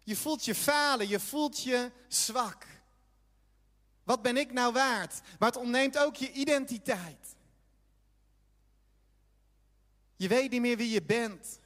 Je 0.07 0.17
voelt 0.17 0.45
je 0.45 0.55
falen, 0.55 1.09
je 1.09 1.21
voelt 1.21 1.63
je 1.63 1.91
zwak. 2.09 2.67
Wat 4.05 4.23
ben 4.23 4.37
ik 4.37 4.53
nou 4.53 4.73
waard? 4.73 5.21
Maar 5.39 5.49
het 5.49 5.59
ontneemt 5.59 5.99
ook 5.99 6.17
je 6.17 6.33
identiteit. 6.33 7.37
Je 10.17 10.29
weet 10.29 10.51
niet 10.51 10.61
meer 10.61 10.77
wie 10.77 10.91
je 10.91 11.03
bent. 11.03 11.59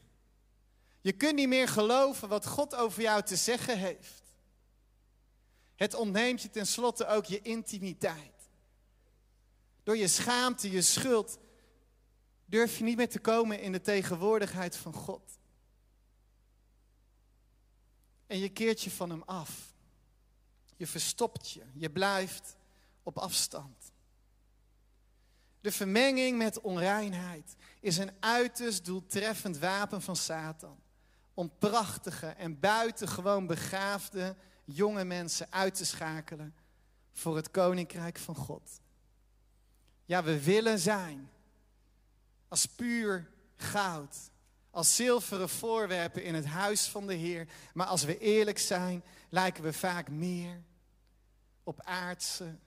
Je 1.00 1.12
kunt 1.12 1.34
niet 1.34 1.48
meer 1.48 1.68
geloven 1.68 2.28
wat 2.28 2.46
God 2.46 2.74
over 2.74 3.02
jou 3.02 3.22
te 3.22 3.36
zeggen 3.36 3.78
heeft. 3.78 4.22
Het 5.76 5.94
ontneemt 5.94 6.42
je 6.42 6.50
tenslotte 6.50 7.06
ook 7.06 7.24
je 7.24 7.42
intimiteit. 7.42 8.48
Door 9.82 9.96
je 9.96 10.08
schaamte, 10.08 10.70
je 10.70 10.82
schuld, 10.82 11.38
durf 12.44 12.78
je 12.78 12.84
niet 12.84 12.96
meer 12.96 13.08
te 13.08 13.20
komen 13.20 13.60
in 13.60 13.72
de 13.72 13.80
tegenwoordigheid 13.80 14.76
van 14.76 14.92
God. 14.92 15.39
En 18.30 18.38
je 18.38 18.48
keert 18.48 18.82
je 18.82 18.90
van 18.90 19.10
hem 19.10 19.22
af. 19.22 19.74
Je 20.76 20.86
verstopt 20.86 21.50
je. 21.50 21.62
Je 21.74 21.90
blijft 21.90 22.56
op 23.02 23.18
afstand. 23.18 23.92
De 25.60 25.72
vermenging 25.72 26.38
met 26.38 26.60
onreinheid 26.60 27.56
is 27.80 27.96
een 27.96 28.12
uiterst 28.20 28.84
doeltreffend 28.84 29.58
wapen 29.58 30.02
van 30.02 30.16
Satan. 30.16 30.78
Om 31.34 31.52
prachtige 31.58 32.26
en 32.26 32.60
buitengewoon 32.60 33.46
begaafde 33.46 34.36
jonge 34.64 35.04
mensen 35.04 35.52
uit 35.52 35.74
te 35.74 35.84
schakelen 35.84 36.54
voor 37.12 37.36
het 37.36 37.50
koninkrijk 37.50 38.18
van 38.18 38.34
God. 38.34 38.80
Ja, 40.04 40.22
we 40.22 40.42
willen 40.42 40.78
zijn 40.78 41.30
als 42.48 42.66
puur 42.66 43.30
goud, 43.56 44.16
als 44.70 44.96
zilveren 44.96 45.48
voorwerpen 45.48 46.24
in 46.24 46.34
het 46.34 46.46
huis 46.46 46.88
van 46.88 47.06
de 47.06 47.14
Heer. 47.14 47.48
Maar 47.74 47.86
als 47.86 48.04
we 48.04 48.18
eerlijk 48.18 48.58
zijn, 48.58 49.04
lijken 49.28 49.62
we 49.62 49.72
vaak 49.72 50.08
meer 50.08 50.62
op 51.62 51.80
aardse 51.80 52.58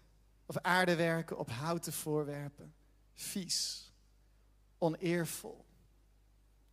of 0.45 0.57
aardewerken, 0.57 1.37
op 1.37 1.49
houten 1.49 1.93
voorwerpen. 1.93 2.73
Vies, 3.13 3.91
oneervol, 4.77 5.65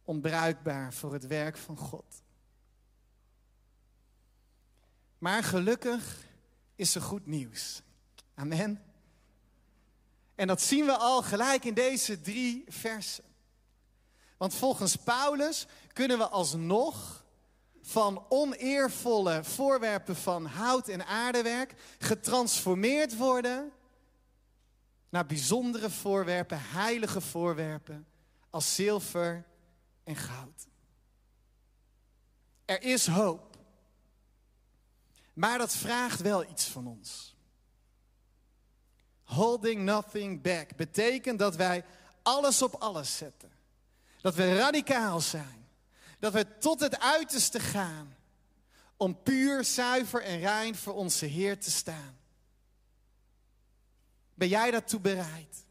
onbruikbaar 0.05 0.93
voor 0.93 1.13
het 1.13 1.27
werk 1.27 1.57
van 1.57 1.77
God. 1.77 2.23
Maar 5.19 5.43
gelukkig 5.43 6.27
is 6.75 6.95
er 6.95 7.03
goed 7.03 7.27
nieuws. 7.27 7.83
Amen. 8.35 8.85
En 10.35 10.47
dat 10.47 10.61
zien 10.61 10.85
we 10.85 10.97
al 10.97 11.23
gelijk 11.23 11.65
in 11.65 11.75
deze 11.75 12.21
drie 12.21 12.65
versen. 12.69 13.30
Want 14.41 14.55
volgens 14.55 14.97
Paulus 14.97 15.67
kunnen 15.93 16.19
we 16.19 16.29
alsnog 16.29 17.25
van 17.83 18.25
oneervolle 18.29 19.45
voorwerpen 19.45 20.17
van 20.17 20.47
hout 20.47 20.89
en 20.89 21.07
aardewerk 21.07 21.75
getransformeerd 21.99 23.17
worden 23.17 23.73
naar 25.09 25.27
bijzondere 25.27 25.91
voorwerpen, 25.91 26.61
heilige 26.61 27.21
voorwerpen 27.21 28.07
als 28.51 28.75
zilver 28.75 29.47
en 30.05 30.17
goud. 30.17 30.67
Er 32.65 32.83
is 32.83 33.07
hoop. 33.07 33.57
Maar 35.33 35.59
dat 35.59 35.75
vraagt 35.75 36.21
wel 36.21 36.45
iets 36.45 36.65
van 36.65 36.87
ons. 36.87 37.37
Holding 39.25 39.83
nothing 39.83 40.43
back 40.43 40.77
betekent 40.77 41.39
dat 41.39 41.57
wij 41.57 41.85
alles 42.23 42.63
op 42.63 42.75
alles 42.75 43.17
zetten. 43.17 43.59
Dat 44.21 44.35
we 44.35 44.55
radicaal 44.57 45.21
zijn. 45.21 45.69
Dat 46.19 46.33
we 46.33 46.59
tot 46.59 46.81
het 46.81 47.01
uiterste 47.01 47.61
gaan 47.61 48.17
om 48.97 49.23
puur, 49.23 49.65
zuiver 49.65 50.23
en 50.23 50.39
rein 50.39 50.77
voor 50.77 50.95
onze 50.95 51.27
Heer 51.27 51.61
te 51.61 51.71
staan. 51.71 52.19
Ben 54.35 54.49
jij 54.49 54.71
daartoe 54.71 55.01
bereid? 55.01 55.65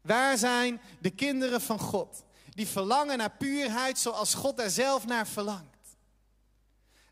Waar 0.00 0.38
zijn 0.38 0.80
de 1.00 1.10
kinderen 1.10 1.60
van 1.60 1.78
God 1.78 2.24
die 2.50 2.66
verlangen 2.66 3.18
naar 3.18 3.36
puurheid 3.36 3.98
zoals 3.98 4.34
God 4.34 4.56
daar 4.56 4.70
zelf 4.70 5.06
naar 5.06 5.26
verlangt? 5.26 5.96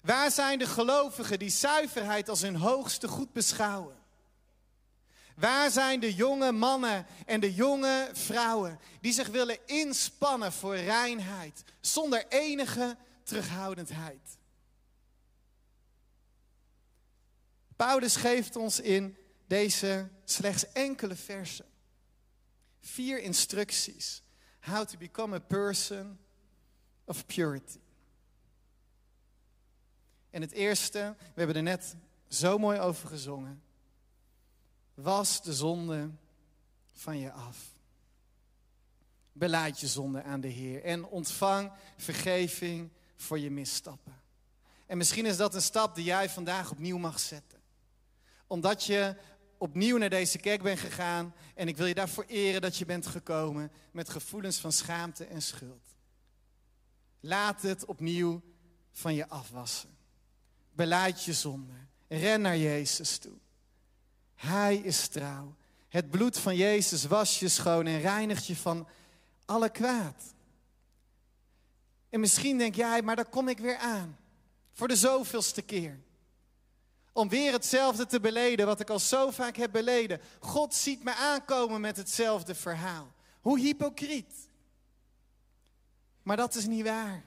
Waar 0.01 0.31
zijn 0.31 0.59
de 0.59 0.67
gelovigen 0.67 1.39
die 1.39 1.51
zuiverheid 1.51 2.29
als 2.29 2.41
hun 2.41 2.57
hoogste 2.57 3.09
goed 3.09 3.33
beschouwen? 3.33 3.98
Waar 5.39 5.71
zijn 5.71 6.01
de 6.01 6.15
jonge 6.15 6.53
mannen 6.53 7.07
en 7.27 7.41
de 7.41 7.55
jonge 7.55 8.11
vrouwen 8.13 8.79
die 9.01 9.13
zich 9.13 9.29
willen 9.29 9.67
inspannen 9.67 10.53
voor 10.53 10.77
reinheid 10.77 11.65
zonder 11.81 12.27
enige 12.29 12.97
terughoudendheid? 13.23 14.39
Paulus 17.77 18.17
geeft 18.17 18.57
ons 18.57 18.81
in 18.81 19.17
deze 19.47 20.09
slechts 20.25 20.73
enkele 20.73 21.17
versen 21.17 21.67
vier 22.81 23.21
instructies. 23.21 24.23
How 24.61 24.85
to 24.85 24.99
become 24.99 25.35
a 25.35 25.41
person 25.41 26.19
of 27.05 27.27
purity. 27.27 27.81
En 30.31 30.41
het 30.41 30.53
eerste, 30.53 31.15
we 31.19 31.35
hebben 31.35 31.57
er 31.57 31.63
net 31.63 31.97
zo 32.29 32.59
mooi 32.59 32.79
over 32.79 33.09
gezongen. 33.09 33.63
Was 35.03 35.43
de 35.43 35.55
zonde 35.55 36.11
van 36.93 37.19
je 37.19 37.33
af. 37.33 37.77
Beleid 39.33 39.81
je 39.81 39.87
zonde 39.87 40.23
aan 40.23 40.41
de 40.41 40.49
Heer 40.49 40.85
en 40.85 41.05
ontvang 41.05 41.73
vergeving 41.97 42.91
voor 43.17 43.39
je 43.39 43.51
misstappen. 43.51 44.21
En 44.87 44.97
misschien 44.99 45.27
is 45.27 45.37
dat 45.37 45.55
een 45.55 45.63
stap 45.63 45.95
die 45.95 46.05
jij 46.05 46.31
vandaag 46.31 46.71
opnieuw 46.71 46.99
mag 46.99 47.21
zetten. 47.21 47.59
Omdat 48.47 48.85
je 48.85 49.17
opnieuw 49.59 49.97
naar 49.97 50.11
deze 50.11 50.39
kerk 50.39 50.63
bent 50.63 50.79
gegaan 50.79 51.35
en 51.55 51.69
ik 51.69 51.77
wil 51.77 51.87
je 51.87 51.95
daarvoor 51.95 52.25
eren 52.25 52.61
dat 52.61 52.77
je 52.77 52.85
bent 52.85 53.07
gekomen 53.07 53.73
met 53.91 54.09
gevoelens 54.09 54.59
van 54.59 54.73
schaamte 54.73 55.25
en 55.25 55.43
schuld. 55.43 55.95
Laat 57.21 57.63
het 57.63 57.85
opnieuw 57.85 58.43
van 58.91 59.15
je 59.15 59.29
afwassen. 59.29 59.97
Beleid 60.73 61.25
je 61.25 61.33
zonde. 61.33 61.75
Ren 62.09 62.41
naar 62.41 62.59
Jezus 62.59 63.19
toe. 63.19 63.39
Hij 64.39 64.77
is 64.77 65.09
trouw. 65.09 65.55
Het 65.89 66.11
bloed 66.11 66.39
van 66.39 66.57
Jezus 66.57 67.05
was 67.05 67.39
je 67.39 67.49
schoon 67.49 67.87
en 67.87 68.01
reinigt 68.01 68.47
je 68.47 68.57
van 68.57 68.89
alle 69.45 69.69
kwaad. 69.69 70.35
En 72.09 72.21
misschien 72.21 72.59
denk 72.59 72.75
jij, 72.75 73.03
maar 73.03 73.17
daar 73.17 73.29
kom 73.29 73.49
ik 73.49 73.59
weer 73.59 73.77
aan. 73.77 74.19
Voor 74.73 74.89
de 74.89 74.97
zoveelste 74.97 75.63
keer. 75.63 75.99
Om 77.13 77.29
weer 77.29 77.53
hetzelfde 77.53 78.07
te 78.07 78.21
beleden 78.21 78.67
wat 78.67 78.81
ik 78.81 78.91
al 78.91 78.99
zo 78.99 79.31
vaak 79.31 79.57
heb 79.57 79.73
beleden. 79.73 80.21
God 80.41 80.75
ziet 80.75 81.05
me 81.05 81.15
aankomen 81.15 81.81
met 81.81 81.97
hetzelfde 81.97 82.55
verhaal. 82.55 83.13
Hoe 83.41 83.59
hypocriet. 83.59 84.49
Maar 86.23 86.37
dat 86.37 86.55
is 86.55 86.67
niet 86.67 86.85
waar. 86.85 87.25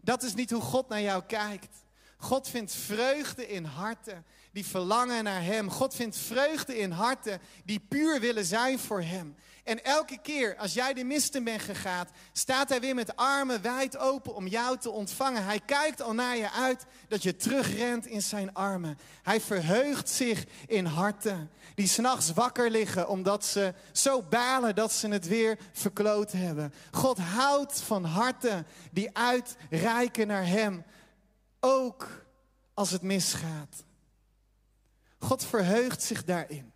Dat 0.00 0.22
is 0.22 0.34
niet 0.34 0.50
hoe 0.50 0.62
God 0.62 0.88
naar 0.88 1.00
jou 1.00 1.22
kijkt. 1.22 1.76
God 2.20 2.48
vindt 2.48 2.74
vreugde 2.74 3.48
in 3.48 3.64
harten 3.64 4.24
die 4.52 4.66
verlangen 4.66 5.24
naar 5.24 5.42
Hem. 5.42 5.70
God 5.70 5.94
vindt 5.94 6.16
vreugde 6.16 6.78
in 6.78 6.90
harten 6.90 7.40
die 7.64 7.80
puur 7.88 8.20
willen 8.20 8.44
zijn 8.44 8.78
voor 8.78 9.02
Hem. 9.02 9.36
En 9.64 9.84
elke 9.84 10.18
keer 10.22 10.56
als 10.56 10.74
jij 10.74 10.94
de 10.94 11.04
misten 11.04 11.44
bent 11.44 11.62
gegaan, 11.62 12.08
staat 12.32 12.68
Hij 12.68 12.80
weer 12.80 12.94
met 12.94 13.16
armen 13.16 13.62
wijd 13.62 13.98
open 13.98 14.34
om 14.34 14.46
jou 14.46 14.78
te 14.78 14.90
ontvangen. 14.90 15.44
Hij 15.44 15.60
kijkt 15.66 16.02
al 16.02 16.14
naar 16.14 16.36
je 16.36 16.50
uit 16.50 16.84
dat 17.08 17.22
je 17.22 17.36
terugrent 17.36 18.06
in 18.06 18.22
Zijn 18.22 18.54
armen. 18.54 18.98
Hij 19.22 19.40
verheugt 19.40 20.08
zich 20.08 20.44
in 20.66 20.84
harten 20.84 21.50
die 21.74 21.88
s'nachts 21.88 22.32
wakker 22.32 22.70
liggen 22.70 23.08
omdat 23.08 23.44
ze 23.44 23.74
zo 23.92 24.22
balen 24.22 24.74
dat 24.74 24.92
ze 24.92 25.08
het 25.08 25.26
weer 25.26 25.58
verkloot 25.72 26.32
hebben. 26.32 26.74
God 26.90 27.18
houdt 27.18 27.80
van 27.80 28.04
harten 28.04 28.66
die 28.92 29.10
uitreiken 29.16 30.26
naar 30.26 30.46
Hem, 30.46 30.84
ook 31.60 32.24
als 32.74 32.90
het 32.90 33.02
misgaat. 33.02 33.84
God 35.18 35.44
verheugt 35.44 36.02
zich 36.02 36.24
daarin. 36.24 36.72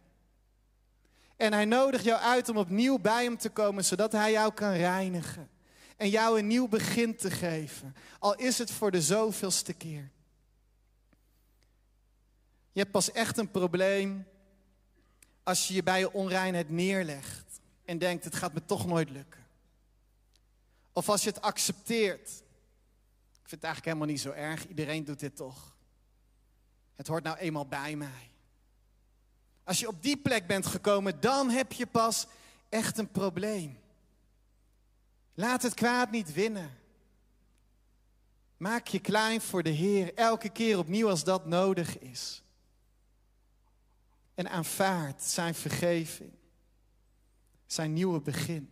En 1.36 1.52
hij 1.52 1.64
nodigt 1.64 2.04
jou 2.04 2.20
uit 2.20 2.48
om 2.48 2.56
opnieuw 2.56 2.98
bij 2.98 3.24
hem 3.24 3.38
te 3.38 3.50
komen, 3.50 3.84
zodat 3.84 4.12
hij 4.12 4.32
jou 4.32 4.52
kan 4.52 4.72
reinigen. 4.72 5.50
En 5.96 6.08
jou 6.08 6.38
een 6.38 6.46
nieuw 6.46 6.68
begin 6.68 7.16
te 7.16 7.30
geven. 7.30 7.94
Al 8.18 8.34
is 8.34 8.58
het 8.58 8.70
voor 8.70 8.90
de 8.90 9.02
zoveelste 9.02 9.72
keer. 9.72 10.10
Je 12.72 12.80
hebt 12.80 12.92
pas 12.92 13.12
echt 13.12 13.38
een 13.38 13.50
probleem 13.50 14.26
als 15.42 15.68
je 15.68 15.74
je 15.74 15.82
bij 15.82 15.98
je 15.98 16.12
onreinheid 16.12 16.70
neerlegt 16.70 17.60
en 17.84 17.98
denkt, 17.98 18.24
het 18.24 18.34
gaat 18.34 18.52
me 18.52 18.64
toch 18.64 18.86
nooit 18.86 19.10
lukken. 19.10 19.46
Of 20.92 21.08
als 21.08 21.22
je 21.22 21.28
het 21.28 21.40
accepteert. 21.40 22.42
Ik 23.44 23.50
vind 23.50 23.62
het 23.62 23.70
eigenlijk 23.70 23.84
helemaal 23.84 24.14
niet 24.14 24.20
zo 24.20 24.30
erg, 24.30 24.68
iedereen 24.68 25.04
doet 25.04 25.20
dit 25.20 25.36
toch. 25.36 25.76
Het 26.94 27.06
hoort 27.06 27.24
nou 27.24 27.36
eenmaal 27.36 27.66
bij 27.66 27.96
mij. 27.96 28.30
Als 29.64 29.80
je 29.80 29.88
op 29.88 30.02
die 30.02 30.16
plek 30.16 30.46
bent 30.46 30.66
gekomen, 30.66 31.20
dan 31.20 31.50
heb 31.50 31.72
je 31.72 31.86
pas 31.86 32.26
echt 32.68 32.98
een 32.98 33.10
probleem. 33.10 33.78
Laat 35.34 35.62
het 35.62 35.74
kwaad 35.74 36.10
niet 36.10 36.32
winnen. 36.32 36.78
Maak 38.56 38.86
je 38.86 39.00
klein 39.00 39.40
voor 39.40 39.62
de 39.62 39.70
Heer, 39.70 40.14
elke 40.14 40.48
keer 40.48 40.78
opnieuw 40.78 41.08
als 41.08 41.24
dat 41.24 41.46
nodig 41.46 41.98
is. 41.98 42.42
En 44.34 44.50
aanvaard 44.50 45.22
zijn 45.22 45.54
vergeving, 45.54 46.32
zijn 47.66 47.92
nieuwe 47.92 48.20
begin. 48.20 48.70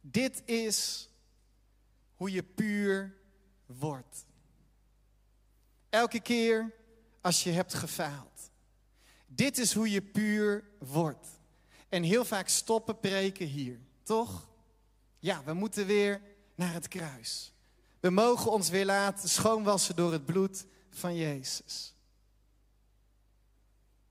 Dit 0.00 0.42
is 0.44 1.08
hoe 2.24 2.32
je 2.32 2.42
puur 2.42 3.14
wordt. 3.66 4.26
Elke 5.88 6.20
keer 6.20 6.72
als 7.20 7.42
je 7.42 7.50
hebt 7.50 7.74
gefaald. 7.74 8.50
Dit 9.26 9.58
is 9.58 9.72
hoe 9.72 9.90
je 9.90 10.02
puur 10.02 10.64
wordt. 10.78 11.26
En 11.88 12.02
heel 12.02 12.24
vaak 12.24 12.48
stoppen 12.48 13.00
preken 13.00 13.46
hier, 13.46 13.78
toch? 14.02 14.48
Ja, 15.18 15.44
we 15.44 15.52
moeten 15.52 15.86
weer 15.86 16.20
naar 16.54 16.72
het 16.72 16.88
kruis. 16.88 17.52
We 18.00 18.10
mogen 18.10 18.50
ons 18.50 18.68
weer 18.68 18.84
laten 18.84 19.28
schoonwassen 19.28 19.96
door 19.96 20.12
het 20.12 20.24
bloed 20.24 20.66
van 20.90 21.16
Jezus. 21.16 21.94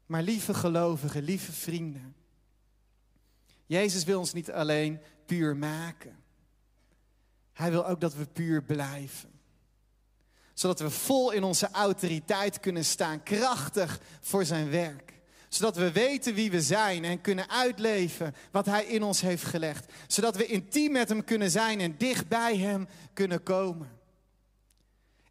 Maar 0.05 0.21
lieve 0.21 0.53
gelovigen, 0.53 1.23
lieve 1.23 1.51
vrienden, 1.51 2.15
Jezus 3.65 4.03
wil 4.03 4.19
ons 4.19 4.33
niet 4.33 4.51
alleen 4.51 5.01
puur 5.25 5.57
maken. 5.57 6.22
Hij 7.53 7.71
wil 7.71 7.87
ook 7.87 8.01
dat 8.01 8.13
we 8.13 8.25
puur 8.25 8.63
blijven 8.63 9.33
zodat 10.53 10.79
we 10.79 10.89
vol 10.89 11.31
in 11.31 11.43
onze 11.43 11.69
autoriteit 11.71 12.59
kunnen 12.59 12.85
staan, 12.85 13.23
krachtig 13.23 13.99
voor 14.21 14.45
zijn 14.45 14.69
werk. 14.69 15.11
Zodat 15.49 15.75
we 15.75 15.91
weten 15.91 16.33
wie 16.33 16.51
we 16.51 16.61
zijn 16.61 17.03
en 17.03 17.21
kunnen 17.21 17.49
uitleven 17.49 18.35
wat 18.51 18.65
hij 18.65 18.85
in 18.85 19.03
ons 19.03 19.21
heeft 19.21 19.43
gelegd. 19.43 19.91
Zodat 20.07 20.35
we 20.35 20.45
intiem 20.45 20.91
met 20.91 21.09
hem 21.09 21.23
kunnen 21.23 21.51
zijn 21.51 21.79
en 21.79 21.97
dicht 21.97 22.27
bij 22.27 22.57
hem 22.57 22.87
kunnen 23.13 23.43
komen. 23.43 24.01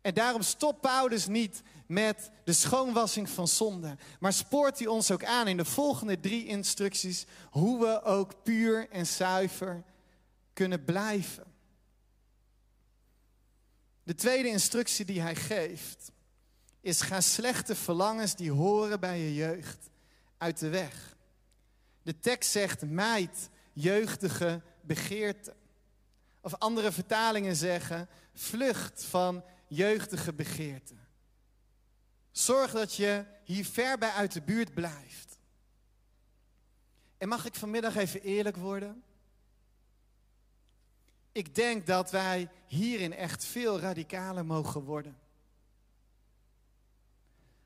En 0.01 0.15
daarom 0.15 0.43
stopt 0.43 0.81
Paulus 0.81 1.27
niet 1.27 1.63
met 1.87 2.31
de 2.45 2.53
schoonwassing 2.53 3.31
van 3.31 3.49
zonde. 3.49 3.97
Maar 4.21 4.33
spoort 4.33 4.79
hij 4.79 4.89
ons 4.89 5.11
ook 5.11 5.25
aan 5.25 5.49
in 5.49 5.57
de 5.57 5.65
volgende 5.65 6.21
drie 6.21 6.47
instructies 6.47 7.27
hoe 7.51 7.81
we 7.81 8.03
ook 8.03 8.43
puur 8.43 8.91
en 8.91 9.07
zuiver 9.07 9.83
kunnen 10.53 10.85
blijven. 10.85 11.52
De 14.03 14.15
tweede 14.15 14.49
instructie 14.49 15.05
die 15.05 15.21
hij 15.21 15.37
geeft 15.37 16.11
is 16.81 17.01
ga 17.01 17.21
slechte 17.21 17.75
verlangens 17.75 18.37
die 18.37 18.51
horen 18.51 19.01
bij 19.01 19.21
je 19.21 19.35
jeugd 19.35 19.91
uit 20.39 20.59
de 20.59 20.69
weg. 20.69 21.17
De 22.03 22.19
tekst 22.19 22.51
zegt 22.51 22.83
mijt 22.85 23.49
jeugdige 23.73 24.63
begeerte. 24.81 25.55
Of 26.41 26.55
andere 26.55 26.93
vertalingen 26.93 27.57
zeggen 27.57 28.09
vlucht 28.35 29.05
van 29.05 29.45
jeugdige 29.69 30.33
begeerte. 30.33 30.95
Zorg 32.31 32.73
dat 32.73 32.95
je 32.95 33.25
hier 33.45 33.65
ver 33.65 33.99
bij 33.99 34.11
uit 34.11 34.33
de 34.33 34.43
buurt 34.43 34.75
blijft. 34.75 35.39
En 37.19 37.29
mag 37.29 37.45
ik 37.45 37.55
vanmiddag 37.55 37.97
even 37.97 38.23
eerlijk 38.23 38.57
worden? 38.57 39.03
Ik 41.33 41.55
denk 41.55 41.87
dat 41.87 42.11
wij 42.11 42.49
hierin 42.67 43.15
echt 43.15 43.45
veel 43.45 43.81
radicaler 43.81 44.47
mogen 44.47 44.81
worden. 44.81 45.19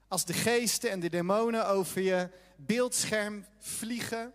Als 0.09 0.25
de 0.25 0.33
geesten 0.33 0.91
en 0.91 1.01
de 1.01 1.09
demonen 1.09 1.67
over 1.69 2.01
je 2.01 2.31
beeldscherm 2.57 3.47
vliegen, 3.59 4.33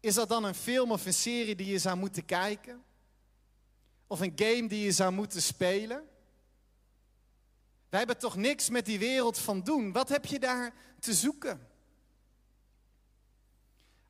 is 0.00 0.14
dat 0.14 0.28
dan 0.28 0.44
een 0.44 0.54
film 0.54 0.90
of 0.92 1.06
een 1.06 1.14
serie 1.14 1.56
die 1.56 1.66
je 1.66 1.78
zou 1.78 1.96
moeten 1.96 2.24
kijken? 2.24 2.84
Of 4.06 4.20
een 4.20 4.32
game 4.36 4.68
die 4.68 4.84
je 4.84 4.92
zou 4.92 5.12
moeten 5.12 5.42
spelen? 5.42 6.08
Wij 7.88 7.98
hebben 7.98 8.18
toch 8.18 8.36
niks 8.36 8.70
met 8.70 8.84
die 8.84 8.98
wereld 8.98 9.38
van 9.38 9.62
doen. 9.62 9.92
Wat 9.92 10.08
heb 10.08 10.24
je 10.24 10.38
daar 10.38 10.74
te 10.98 11.14
zoeken? 11.14 11.69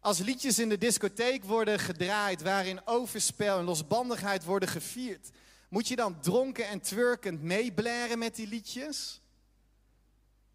Als 0.01 0.19
liedjes 0.19 0.59
in 0.59 0.69
de 0.69 0.79
discotheek 0.79 1.45
worden 1.45 1.79
gedraaid 1.79 2.43
waarin 2.43 2.87
overspel 2.87 3.59
en 3.59 3.65
losbandigheid 3.65 4.45
worden 4.45 4.69
gevierd, 4.69 5.31
moet 5.69 5.89
je 5.89 5.97
dan 5.97 6.21
dronken 6.21 6.69
en 6.69 6.81
twerkend 6.81 7.43
meeblaren 7.43 8.19
met 8.19 8.37
die 8.37 8.47
liedjes? 8.47 9.21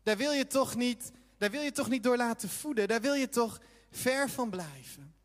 Daar 0.03 0.17
wil 0.17 0.31
je 0.31 0.47
toch 0.47 0.75
niet, 0.75 1.11
daar 1.37 1.51
wil 1.51 1.61
je 1.61 1.71
toch 1.71 1.89
niet 1.89 2.03
door 2.03 2.17
laten 2.17 2.49
voeden, 2.49 2.87
daar 2.87 3.01
wil 3.01 3.13
je 3.13 3.29
toch 3.29 3.59
ver 3.91 4.29
van 4.29 4.49
blijven. 4.49 5.15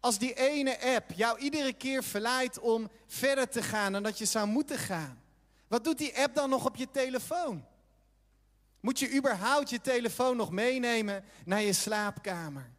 Als 0.00 0.18
die 0.18 0.34
ene 0.34 0.94
app 0.94 1.12
jou 1.12 1.38
iedere 1.38 1.72
keer 1.72 2.04
verleidt 2.04 2.58
om 2.58 2.90
verder 3.06 3.48
te 3.48 3.62
gaan 3.62 3.92
dan 3.92 4.02
dat 4.02 4.18
je 4.18 4.24
zou 4.24 4.46
moeten 4.46 4.78
gaan, 4.78 5.22
wat 5.68 5.84
doet 5.84 5.98
die 5.98 6.18
app 6.18 6.34
dan 6.34 6.50
nog 6.50 6.64
op 6.64 6.76
je 6.76 6.90
telefoon? 6.90 7.64
Moet 8.86 8.98
je 8.98 9.12
überhaupt 9.12 9.70
je 9.70 9.80
telefoon 9.80 10.36
nog 10.36 10.50
meenemen 10.50 11.24
naar 11.44 11.62
je 11.62 11.72
slaapkamer? 11.72 12.70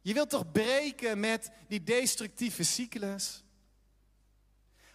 Je 0.00 0.14
wilt 0.14 0.30
toch 0.30 0.52
breken 0.52 1.20
met 1.20 1.50
die 1.68 1.82
destructieve 1.82 2.62
cyclus? 2.62 3.44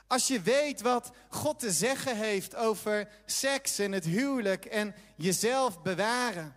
Als 0.08 0.28
je 0.28 0.42
weet 0.42 0.82
wat 0.82 1.12
God 1.30 1.60
te 1.60 1.72
zeggen 1.72 2.18
heeft 2.18 2.56
over 2.56 3.10
seks 3.26 3.80
en 3.80 3.92
het 3.92 4.06
huwelijk 4.06 4.66
en 4.66 4.96
jezelf 5.16 5.82
bewaren, 5.82 6.56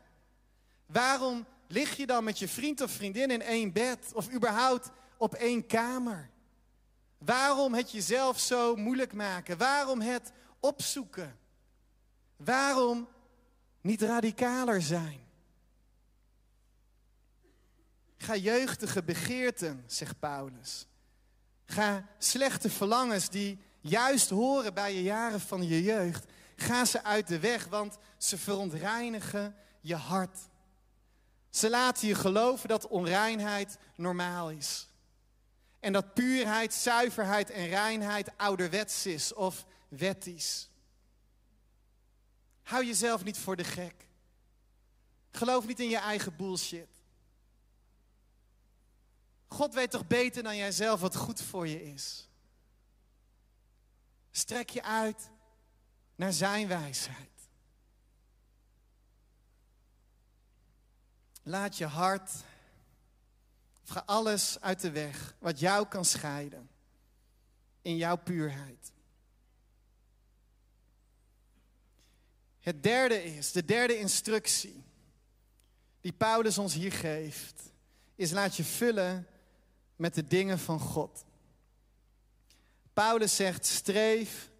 waarom 0.87 1.47
lig 1.69 1.97
je 1.97 2.07
dan 2.07 2.25
met 2.25 2.39
je 2.39 2.49
vriend 2.49 2.81
of 2.81 2.91
vriendin 2.91 3.31
in 3.31 3.43
één 3.43 3.73
bed 3.73 3.99
of 4.13 4.33
überhaupt 4.33 4.91
op 5.17 5.35
één 5.35 5.67
kamer? 5.67 6.31
Waarom 7.19 7.75
het 7.75 7.91
jezelf 7.91 8.41
zo 8.41 8.77
moeilijk 8.77 9.13
maken? 9.13 9.59
Waarom 9.59 10.01
het 10.01 10.33
opzoeken? 10.61 11.39
Waarom 12.37 13.09
niet 13.85 14.03
radicaler 14.03 14.83
zijn? 14.83 15.21
Ga 18.17 18.37
jeugdige 18.37 19.03
begeerten, 19.03 19.85
zegt 19.87 20.19
Paulus. 20.19 20.87
Ga 21.65 22.09
slechte 22.19 22.71
verlangens 22.71 23.29
die 23.29 23.59
juist 23.81 24.31
horen 24.31 24.75
bij 24.75 24.95
je 24.95 25.03
jaren 25.03 25.41
van 25.41 25.69
je 25.69 25.83
jeugd, 25.83 26.25
ga 26.57 26.85
ze 26.85 27.03
uit 27.03 27.27
de 27.27 27.39
weg, 27.39 27.67
want 27.67 27.99
ze 28.19 28.39
verontreinigen 28.39 29.57
je 29.81 29.97
hart. 29.97 30.39
Ze 31.51 31.71
laten 31.71 32.09
je 32.09 32.15
geloven 32.15 32.69
dat 32.69 32.89
onreinheid 32.89 33.79
normaal 33.97 34.51
is. 34.51 34.89
En 35.81 35.93
dat 35.93 36.15
puurheid, 36.15 36.75
zuiverheid 36.75 37.51
en 37.51 37.67
reinheid 37.67 38.29
ouderwets 38.37 39.07
is 39.07 39.35
of 39.35 39.67
wettisch. 39.89 40.69
Hou 42.65 42.85
jezelf 42.85 43.25
niet 43.25 43.39
voor 43.39 43.57
de 43.57 43.65
gek. 43.65 44.09
Geloof 45.31 45.67
niet 45.67 45.81
in 45.81 45.89
je 45.89 45.99
eigen 45.99 46.37
bullshit. 46.37 46.89
God 49.47 49.75
weet 49.75 49.91
toch 49.91 50.07
beter 50.07 50.43
dan 50.43 50.57
jijzelf 50.57 51.01
wat 51.01 51.17
goed 51.17 51.43
voor 51.43 51.69
je 51.69 51.85
is. 51.85 52.29
Strek 54.31 54.71
je 54.71 54.83
uit 54.83 55.31
naar 56.15 56.33
Zijn 56.33 56.69
wijsheid. 56.69 57.31
Laat 61.43 61.77
je 61.77 61.87
hart, 61.87 62.31
ga 63.85 64.03
alles 64.07 64.61
uit 64.61 64.81
de 64.81 64.91
weg 64.91 65.37
wat 65.39 65.59
jou 65.59 65.87
kan 65.89 66.05
scheiden 66.05 66.71
in 67.83 67.97
jouw 67.97 68.17
puurheid. 68.17 68.93
Het 72.65 72.83
derde 72.83 73.25
is, 73.25 73.53
de 73.53 73.65
derde 73.65 73.99
instructie 73.99 74.85
die 76.01 76.13
Paulus 76.13 76.59
ons 76.59 76.75
hier 76.75 76.93
geeft, 76.93 77.63
is 78.15 78.31
laat 78.31 78.57
je 78.57 78.65
vullen 78.65 79.27
met 79.97 80.15
de 80.15 80.27
dingen 80.27 80.59
van 80.59 80.81
God. 80.81 81.25
Paulus 82.93 83.37
zegt: 83.37 83.67
streef 83.67 84.51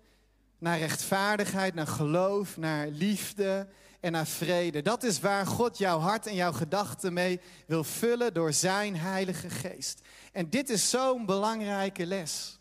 naar 0.59 0.79
rechtvaardigheid, 0.79 1.75
naar 1.75 1.87
geloof, 1.87 2.57
naar 2.57 2.89
liefde 2.89 3.69
en 4.01 4.13
naar 4.13 4.27
vrede. 4.27 4.83
Dat 4.83 5.03
is 5.03 5.21
waar 5.21 5.47
God 5.47 5.79
jouw 5.79 5.99
hart 5.99 6.27
en 6.27 6.35
jouw 6.35 6.53
gedachten 6.53 7.13
mee 7.13 7.41
wil 7.67 7.85
vullen 7.85 8.35
door 8.35 8.53
zijn 8.53 8.97
Heilige 8.97 9.51
Geest. 9.51 10.01
En 10.33 10.51
dit 10.51 10.71
is 10.71 10.91
zo'n 10.91 11.27
belangrijke 11.27 12.07
les. 12.07 12.59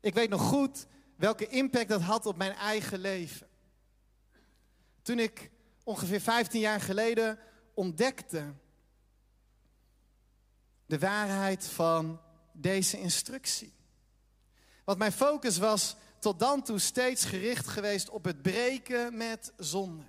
Ik 0.00 0.14
weet 0.14 0.30
nog 0.30 0.42
goed 0.42 0.86
welke 1.16 1.48
impact 1.48 1.88
dat 1.88 2.00
had 2.00 2.26
op 2.26 2.36
mijn 2.36 2.52
eigen 2.52 2.98
leven. 2.98 3.50
Toen 5.02 5.18
ik 5.18 5.50
ongeveer 5.84 6.20
15 6.20 6.60
jaar 6.60 6.80
geleden 6.80 7.38
ontdekte 7.74 8.52
de 10.86 10.98
waarheid 10.98 11.66
van 11.66 12.20
deze 12.52 12.98
instructie. 12.98 13.72
Want 14.84 14.98
mijn 14.98 15.12
focus 15.12 15.58
was 15.58 15.96
tot 16.18 16.38
dan 16.38 16.62
toe 16.62 16.78
steeds 16.78 17.24
gericht 17.24 17.68
geweest 17.68 18.08
op 18.08 18.24
het 18.24 18.42
breken 18.42 19.16
met 19.16 19.52
zonde. 19.56 20.04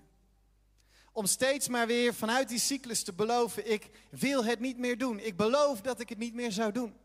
Om 1.12 1.26
steeds 1.26 1.68
maar 1.68 1.88
weer 1.88 2.14
vanuit 2.14 2.50
die 2.50 2.60
cyclus 2.60 3.04
te 3.04 3.14
beloven, 3.14 3.72
ik 3.72 3.90
wil 4.10 4.46
het 4.46 4.60
niet 4.60 4.78
meer 4.78 4.98
doen. 4.98 5.20
Ik 5.20 5.38
beloof 5.38 5.82
dat 5.82 6.00
ik 6.00 6.10
het 6.10 6.18
niet 6.18 6.34
meer 6.34 6.52
zou 6.52 6.72
doen. 6.72 6.96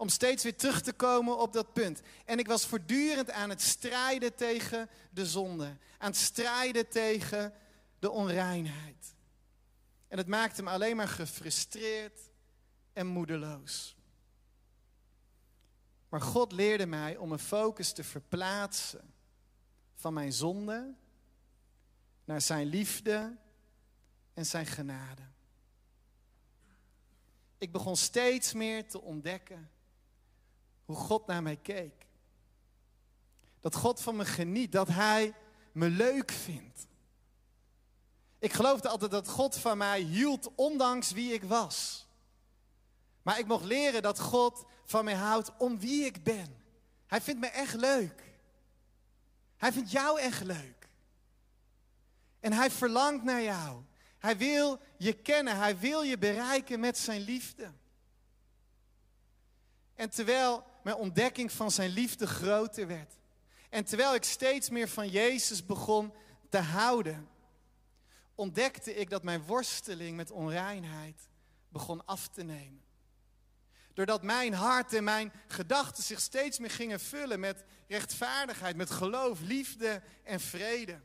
Om 0.00 0.08
steeds 0.08 0.42
weer 0.42 0.56
terug 0.56 0.82
te 0.82 0.92
komen 0.92 1.38
op 1.38 1.52
dat 1.52 1.72
punt. 1.72 2.00
En 2.24 2.38
ik 2.38 2.46
was 2.46 2.66
voortdurend 2.66 3.30
aan 3.30 3.50
het 3.50 3.62
strijden 3.62 4.34
tegen 4.34 4.88
de 5.10 5.26
zonde. 5.26 5.76
Aan 5.98 6.10
het 6.10 6.16
strijden 6.16 6.88
tegen 6.88 7.54
de 7.98 8.10
onreinheid. 8.10 9.14
En 10.08 10.18
het 10.18 10.26
maakte 10.26 10.62
me 10.62 10.70
alleen 10.70 10.96
maar 10.96 11.08
gefrustreerd 11.08 12.20
en 12.92 13.06
moedeloos. 13.06 13.96
Maar 16.08 16.20
God 16.20 16.52
leerde 16.52 16.86
mij 16.86 17.16
om 17.16 17.28
mijn 17.28 17.40
focus 17.40 17.92
te 17.92 18.04
verplaatsen 18.04 19.14
van 19.94 20.12
mijn 20.12 20.32
zonde 20.32 20.94
naar 22.24 22.40
zijn 22.40 22.66
liefde 22.66 23.36
en 24.34 24.46
zijn 24.46 24.66
genade. 24.66 25.22
Ik 27.58 27.72
begon 27.72 27.96
steeds 27.96 28.52
meer 28.52 28.88
te 28.88 29.00
ontdekken 29.00 29.70
hoe 30.90 30.98
God 30.98 31.26
naar 31.26 31.42
mij 31.42 31.56
keek. 31.56 32.06
Dat 33.60 33.74
God 33.74 34.00
van 34.00 34.16
me 34.16 34.24
geniet, 34.24 34.72
dat 34.72 34.88
Hij 34.88 35.34
me 35.72 35.88
leuk 35.88 36.30
vindt. 36.30 36.86
Ik 38.38 38.52
geloofde 38.52 38.88
altijd 38.88 39.10
dat 39.10 39.28
God 39.28 39.56
van 39.56 39.78
mij 39.78 40.00
hield, 40.00 40.50
ondanks 40.54 41.10
wie 41.10 41.32
ik 41.32 41.42
was. 41.44 42.06
Maar 43.22 43.38
ik 43.38 43.46
mocht 43.46 43.64
leren 43.64 44.02
dat 44.02 44.20
God 44.20 44.64
van 44.84 45.04
mij 45.04 45.14
houdt 45.14 45.56
om 45.58 45.78
wie 45.78 46.04
ik 46.04 46.22
ben. 46.22 46.62
Hij 47.06 47.20
vindt 47.20 47.40
me 47.40 47.46
echt 47.46 47.74
leuk. 47.74 48.22
Hij 49.56 49.72
vindt 49.72 49.90
jou 49.90 50.20
echt 50.20 50.44
leuk. 50.44 50.88
En 52.40 52.52
hij 52.52 52.70
verlangt 52.70 53.24
naar 53.24 53.42
jou. 53.42 53.82
Hij 54.18 54.36
wil 54.36 54.80
je 54.96 55.12
kennen. 55.12 55.56
Hij 55.56 55.78
wil 55.78 56.02
je 56.02 56.18
bereiken 56.18 56.80
met 56.80 56.98
zijn 56.98 57.20
liefde. 57.20 57.72
En 59.94 60.10
terwijl 60.10 60.64
mijn 60.82 60.96
ontdekking 60.96 61.52
van 61.52 61.70
zijn 61.70 61.90
liefde 61.90 62.26
groter 62.26 62.86
werd. 62.86 63.14
En 63.68 63.84
terwijl 63.84 64.14
ik 64.14 64.24
steeds 64.24 64.70
meer 64.70 64.88
van 64.88 65.08
Jezus 65.08 65.66
begon 65.66 66.12
te 66.48 66.58
houden, 66.58 67.28
ontdekte 68.34 68.94
ik 68.94 69.10
dat 69.10 69.22
mijn 69.22 69.42
worsteling 69.42 70.16
met 70.16 70.30
onreinheid 70.30 71.28
begon 71.68 72.06
af 72.06 72.28
te 72.28 72.42
nemen. 72.42 72.82
Doordat 73.94 74.22
mijn 74.22 74.54
hart 74.54 74.92
en 74.92 75.04
mijn 75.04 75.32
gedachten 75.46 76.02
zich 76.02 76.20
steeds 76.20 76.58
meer 76.58 76.70
gingen 76.70 77.00
vullen 77.00 77.40
met 77.40 77.64
rechtvaardigheid, 77.88 78.76
met 78.76 78.90
geloof, 78.90 79.40
liefde 79.40 80.02
en 80.22 80.40
vrede. 80.40 81.00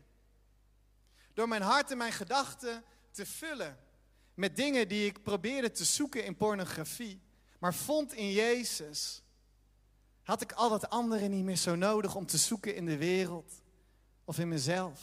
Door 1.33 1.47
mijn 1.47 1.61
hart 1.61 1.91
en 1.91 1.97
mijn 1.97 2.11
gedachten 2.11 2.83
te 3.11 3.25
vullen 3.25 3.79
met 4.33 4.55
dingen 4.55 4.88
die 4.88 5.05
ik 5.05 5.23
probeerde 5.23 5.71
te 5.71 5.85
zoeken 5.85 6.25
in 6.25 6.35
pornografie, 6.35 7.21
maar 7.59 7.73
vond 7.73 8.13
in 8.13 8.31
Jezus, 8.31 9.21
had 10.25 10.41
ik 10.41 10.51
al 10.51 10.69
dat 10.69 10.89
andere 10.89 11.27
niet 11.27 11.43
meer 11.43 11.57
zo 11.57 11.75
nodig 11.75 12.15
om 12.15 12.25
te 12.25 12.38
zoeken 12.38 12.75
in 12.75 12.85
de 12.85 12.97
wereld 12.97 13.53
of 14.23 14.39
in 14.39 14.47
mezelf. 14.47 14.99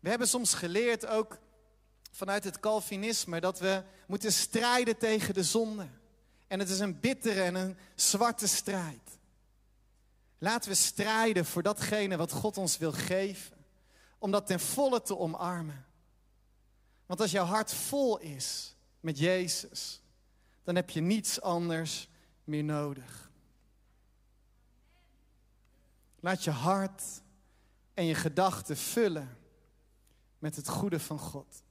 We 0.00 0.08
hebben 0.08 0.28
soms 0.28 0.54
geleerd 0.54 1.06
ook 1.06 1.38
vanuit 2.10 2.44
het 2.44 2.60
Calvinisme 2.60 3.40
dat 3.40 3.58
we 3.58 3.82
moeten 4.06 4.32
strijden 4.32 4.96
tegen 4.96 5.34
de 5.34 5.44
zonde. 5.44 5.88
En 6.46 6.58
het 6.58 6.68
is 6.68 6.78
een 6.78 7.00
bittere 7.00 7.42
en 7.42 7.54
een 7.54 7.76
zwarte 7.94 8.48
strijd. 8.48 9.18
Laten 10.38 10.70
we 10.70 10.76
strijden 10.76 11.44
voor 11.44 11.62
datgene 11.62 12.16
wat 12.16 12.32
God 12.32 12.56
ons 12.56 12.78
wil 12.78 12.92
geven. 12.92 13.56
Om 14.18 14.30
dat 14.30 14.46
ten 14.46 14.60
volle 14.60 15.02
te 15.02 15.18
omarmen. 15.18 15.86
Want 17.06 17.20
als 17.20 17.30
jouw 17.30 17.44
hart 17.44 17.74
vol 17.74 18.18
is 18.18 18.74
met 19.00 19.18
Jezus, 19.18 20.00
dan 20.64 20.74
heb 20.74 20.90
je 20.90 21.00
niets 21.00 21.40
anders 21.40 22.08
meer 22.44 22.64
nodig. 22.64 23.30
Laat 26.20 26.44
je 26.44 26.50
hart 26.50 27.02
en 27.94 28.04
je 28.04 28.14
gedachten 28.14 28.76
vullen 28.76 29.36
met 30.38 30.56
het 30.56 30.68
goede 30.68 31.00
van 31.00 31.18
God. 31.18 31.62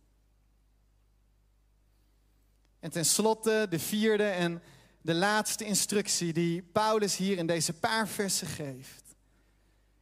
En 2.79 2.91
tenslotte 2.91 3.67
de 3.69 3.79
vierde 3.79 4.29
en 4.29 4.62
de 5.01 5.13
laatste 5.13 5.65
instructie 5.65 6.34
die 6.34 6.62
Paulus 6.62 7.17
hier 7.17 7.38
in 7.38 7.47
deze 7.47 7.73
paar 7.73 8.07
versen 8.07 8.47
geeft, 8.47 9.15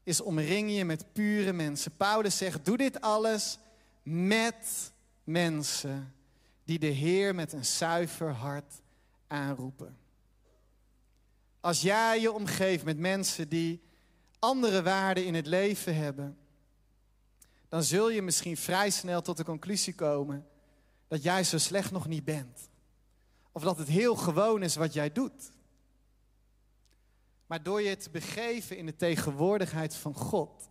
is 0.03 0.21
omring 0.21 0.71
je 0.71 0.86
met 0.86 1.13
pure 1.13 1.53
mensen. 1.53 1.97
Paulus 1.97 2.38
zegt, 2.38 2.65
doe 2.65 2.77
dit 2.77 3.01
alles 3.01 3.58
met 4.03 4.91
mensen 5.23 6.13
die 6.63 6.79
de 6.79 6.88
Heer 6.88 7.36
met 7.36 7.53
een 7.53 7.65
zuiver 7.65 8.32
hart 8.32 8.82
aanroepen. 9.27 9.97
Als 11.60 11.82
jij 11.82 12.22
je 12.22 12.32
omgeeft 12.32 12.84
met 12.84 12.98
mensen 12.98 13.50
die 13.50 13.82
andere 14.39 14.82
waarden 14.82 15.26
in 15.26 15.34
het 15.34 15.48
leven 15.48 15.95
hebben, 15.95 16.38
dan 17.67 17.84
zul 17.84 18.10
je 18.10 18.22
misschien 18.22 18.58
vrij 18.58 18.89
snel 18.89 19.22
tot 19.22 19.38
de 19.38 19.43
conclusie 19.43 19.95
komen 19.95 20.48
dat 21.08 21.24
jij 21.24 21.43
zo 21.43 21.58
slecht 21.58 21.91
nog 21.91 22.08
niet 22.08 22.26
bent. 22.26 22.69
Of 23.52 23.63
dat 23.63 23.78
het 23.78 23.88
heel 23.88 24.15
gewoon 24.15 24.63
is 24.63 24.76
wat 24.76 24.93
jij 24.93 25.12
doet. 25.12 25.52
Maar 27.45 27.63
door 27.63 27.82
je 27.82 27.98
te 27.98 28.10
begeven 28.10 28.78
in 28.78 28.86
de 28.86 28.95
tegenwoordigheid 28.95 29.95
van 29.95 30.13
God 30.13 30.69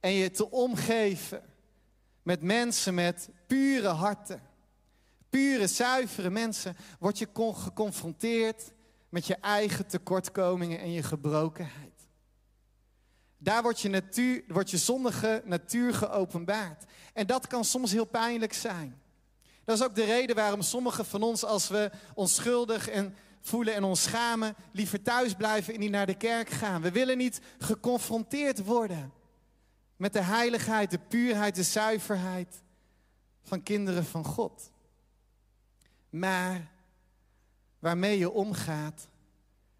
en 0.00 0.12
je 0.12 0.30
te 0.30 0.50
omgeven 0.50 1.42
met 2.22 2.42
mensen 2.42 2.94
met 2.94 3.28
pure 3.46 3.88
harten, 3.88 4.42
pure, 5.30 5.66
zuivere 5.66 6.30
mensen, 6.30 6.76
word 6.98 7.18
je 7.18 7.28
geconfronteerd 7.34 8.72
met 9.12 9.26
je 9.26 9.36
eigen 9.36 9.86
tekortkomingen 9.86 10.80
en 10.80 10.92
je 10.92 11.02
gebrokenheid. 11.02 12.08
Daar 13.38 13.62
wordt 13.62 13.80
je, 13.80 13.88
natuur, 13.88 14.44
wordt 14.46 14.70
je 14.70 14.78
zondige 14.78 15.42
natuur 15.44 15.94
geopenbaard. 15.94 16.84
En 17.12 17.26
dat 17.26 17.46
kan 17.46 17.64
soms 17.64 17.92
heel 17.92 18.04
pijnlijk 18.04 18.52
zijn. 18.52 19.00
Dat 19.64 19.78
is 19.78 19.84
ook 19.84 19.94
de 19.94 20.04
reden 20.04 20.36
waarom 20.36 20.62
sommigen 20.62 21.04
van 21.04 21.22
ons, 21.22 21.44
als 21.44 21.68
we 21.68 21.90
ons 22.14 22.34
schuldig 22.34 22.88
en 22.88 23.14
voelen 23.40 23.74
en 23.74 23.84
ons 23.84 24.02
schamen, 24.02 24.54
liever 24.72 25.02
thuis 25.02 25.34
blijven 25.34 25.74
en 25.74 25.80
niet 25.80 25.90
naar 25.90 26.06
de 26.06 26.16
kerk 26.16 26.48
gaan. 26.48 26.82
We 26.82 26.90
willen 26.90 27.18
niet 27.18 27.40
geconfronteerd 27.58 28.64
worden 28.64 29.12
met 29.96 30.12
de 30.12 30.22
heiligheid, 30.22 30.90
de 30.90 31.00
puurheid, 31.08 31.54
de 31.54 31.62
zuiverheid 31.62 32.62
van 33.42 33.62
kinderen 33.62 34.04
van 34.04 34.24
God. 34.24 34.70
Maar 36.10 36.70
waarmee 37.82 38.18
je 38.18 38.30
omgaat, 38.30 39.08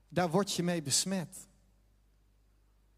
daar 0.09 0.31
word 0.31 0.53
je 0.53 0.63
mee 0.63 0.83
besmet. 0.83 1.37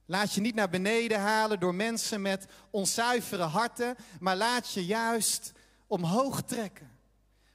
Laat 0.07 0.33
je 0.33 0.40
niet 0.40 0.55
naar 0.55 0.69
beneden 0.69 1.21
halen 1.21 1.61
door 1.61 1.75
mensen 1.75 2.23
met 2.23 2.47
onzuivere 2.71 3.43
harten, 3.43 3.97
maar 4.21 4.37
laat 4.37 4.73
je 4.73 4.87
juist 4.87 5.53
omhoog 5.87 6.43
trekken. 6.43 6.90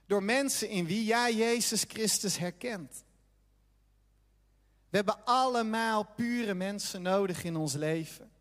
Door 0.05 0.23
mensen 0.23 0.69
in 0.69 0.85
wie 0.85 1.03
jij 1.05 1.35
Jezus 1.35 1.83
Christus 1.87 2.37
herkent. 2.37 3.03
We 4.89 4.97
hebben 4.97 5.25
allemaal 5.25 6.03
pure 6.03 6.53
mensen 6.53 7.01
nodig 7.01 7.43
in 7.43 7.55
ons 7.55 7.73
leven. 7.73 8.31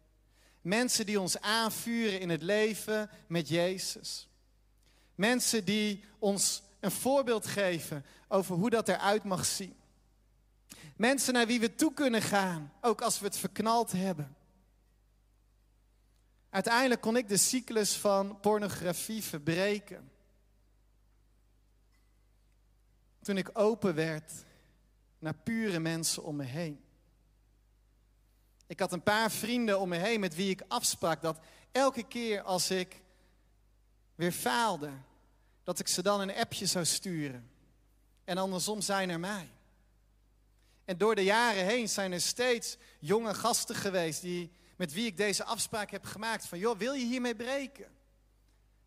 Mensen 0.60 1.06
die 1.06 1.20
ons 1.20 1.40
aanvuren 1.40 2.20
in 2.20 2.28
het 2.28 2.42
leven 2.42 3.10
met 3.26 3.48
Jezus. 3.48 4.28
Mensen 5.14 5.64
die 5.64 6.04
ons 6.18 6.62
een 6.80 6.90
voorbeeld 6.90 7.46
geven 7.46 8.04
over 8.28 8.56
hoe 8.56 8.70
dat 8.70 8.88
eruit 8.88 9.24
mag 9.24 9.44
zien. 9.44 9.76
Mensen 10.96 11.32
naar 11.32 11.46
wie 11.46 11.60
we 11.60 11.74
toe 11.74 11.94
kunnen 11.94 12.22
gaan, 12.22 12.72
ook 12.80 13.00
als 13.00 13.18
we 13.18 13.26
het 13.26 13.36
verknald 13.36 13.92
hebben. 13.92 14.36
Uiteindelijk 16.50 17.00
kon 17.00 17.16
ik 17.16 17.28
de 17.28 17.36
cyclus 17.36 17.96
van 17.96 18.40
pornografie 18.40 19.22
verbreken. 19.22 20.10
Toen 23.22 23.36
ik 23.36 23.50
open 23.52 23.94
werd 23.94 24.32
naar 25.18 25.34
pure 25.34 25.78
mensen 25.78 26.24
om 26.24 26.36
me 26.36 26.44
heen. 26.44 26.80
Ik 28.66 28.80
had 28.80 28.92
een 28.92 29.02
paar 29.02 29.30
vrienden 29.30 29.80
om 29.80 29.88
me 29.88 29.96
heen 29.96 30.20
met 30.20 30.34
wie 30.34 30.50
ik 30.50 30.62
afsprak 30.68 31.22
dat 31.22 31.38
elke 31.72 32.02
keer 32.02 32.42
als 32.42 32.70
ik 32.70 33.02
weer 34.14 34.32
faalde, 34.32 34.90
dat 35.68 35.78
ik 35.78 35.88
ze 35.88 36.02
dan 36.02 36.20
een 36.20 36.34
appje 36.34 36.66
zou 36.66 36.84
sturen. 36.84 37.50
En 38.24 38.38
andersom 38.38 38.80
zijn 38.80 39.10
er 39.10 39.20
mij. 39.20 39.48
En 40.84 40.98
door 40.98 41.14
de 41.14 41.24
jaren 41.24 41.64
heen 41.64 41.88
zijn 41.88 42.12
er 42.12 42.20
steeds 42.20 42.76
jonge 42.98 43.34
gasten 43.34 43.74
geweest 43.74 44.20
die, 44.20 44.50
met 44.76 44.92
wie 44.92 45.06
ik 45.06 45.16
deze 45.16 45.44
afspraak 45.44 45.90
heb 45.90 46.04
gemaakt. 46.04 46.46
Van 46.46 46.58
joh, 46.58 46.78
wil 46.78 46.92
je 46.92 47.04
hiermee 47.04 47.34
breken? 47.34 47.86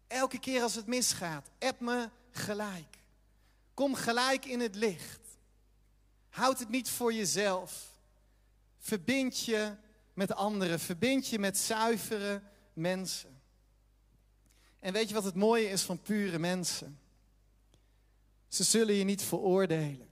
Elke 0.08 0.40
keer 0.40 0.62
als 0.62 0.76
het 0.76 0.86
misgaat, 0.86 1.50
app 1.60 1.80
me 1.80 2.10
gelijk. 2.32 2.98
Kom 3.74 3.96
gelijk 3.96 4.46
in 4.46 4.60
het 4.60 4.76
licht. 4.76 5.20
Houd 6.30 6.60
het 6.60 6.70
niet 6.70 6.90
voor 6.90 7.14
jezelf. 7.14 7.92
Verbind 8.78 9.46
je 9.46 9.76
met 10.14 10.34
anderen. 10.34 10.80
Verbind 10.80 11.28
je 11.28 11.40
met 11.40 11.58
zuivere 11.58 12.42
mensen. 12.74 13.31
En 14.82 14.94
weet 14.94 15.08
je 15.08 15.14
wat 15.14 15.24
het 15.24 15.36
mooie 15.36 15.70
is 15.70 15.82
van 15.82 16.02
pure 16.02 16.40
mensen? 16.40 17.00
Ze 18.48 18.64
zullen 18.64 18.96
je 18.96 19.04
niet 19.04 19.22
veroordelen. 19.22 20.08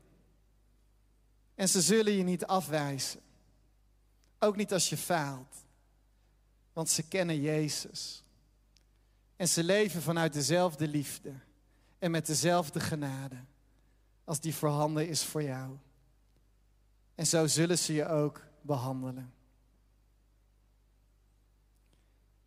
En 1.56 1.70
ze 1.70 1.82
zullen 1.82 2.14
je 2.14 2.24
niet 2.24 2.46
afwijzen. 2.46 3.20
Ook 4.40 4.56
niet 4.56 4.74
als 4.74 4.90
je 4.90 4.98
faalt. 4.98 5.56
Want 6.74 6.90
ze 6.90 7.04
kennen 7.04 7.42
Jezus. 7.42 8.24
En 9.36 9.48
ze 9.48 9.64
leven 9.64 10.02
vanuit 10.02 10.34
dezelfde 10.34 10.88
liefde 10.88 11.34
en 12.00 12.12
met 12.12 12.26
dezelfde 12.26 12.80
genade 12.80 13.38
als 14.24 14.40
die 14.40 14.56
voorhanden 14.56 15.08
is 15.08 15.24
voor 15.24 15.44
jou. 15.44 15.78
En 17.16 17.28
zo 17.28 17.48
zullen 17.48 17.78
ze 17.78 17.94
je 17.94 18.08
ook 18.08 18.42
behandelen. 18.62 19.34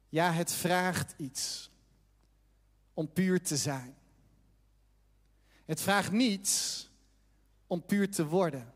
Ja, 0.09 0.33
het 0.33 0.53
vraagt 0.53 1.15
iets 1.17 1.71
om 2.95 3.13
puur 3.13 3.43
te 3.43 3.57
zijn. 3.57 3.95
Het 5.65 5.81
vraagt 5.81 6.13
niets 6.13 6.89
om 7.67 7.87
puur 7.87 8.11
te 8.11 8.27
worden. 8.27 8.73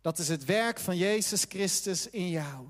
Dat 0.00 0.18
is 0.18 0.28
het 0.28 0.44
werk 0.44 0.78
van 0.78 0.96
Jezus 0.96 1.44
Christus 1.48 2.10
in 2.10 2.28
jou. 2.28 2.68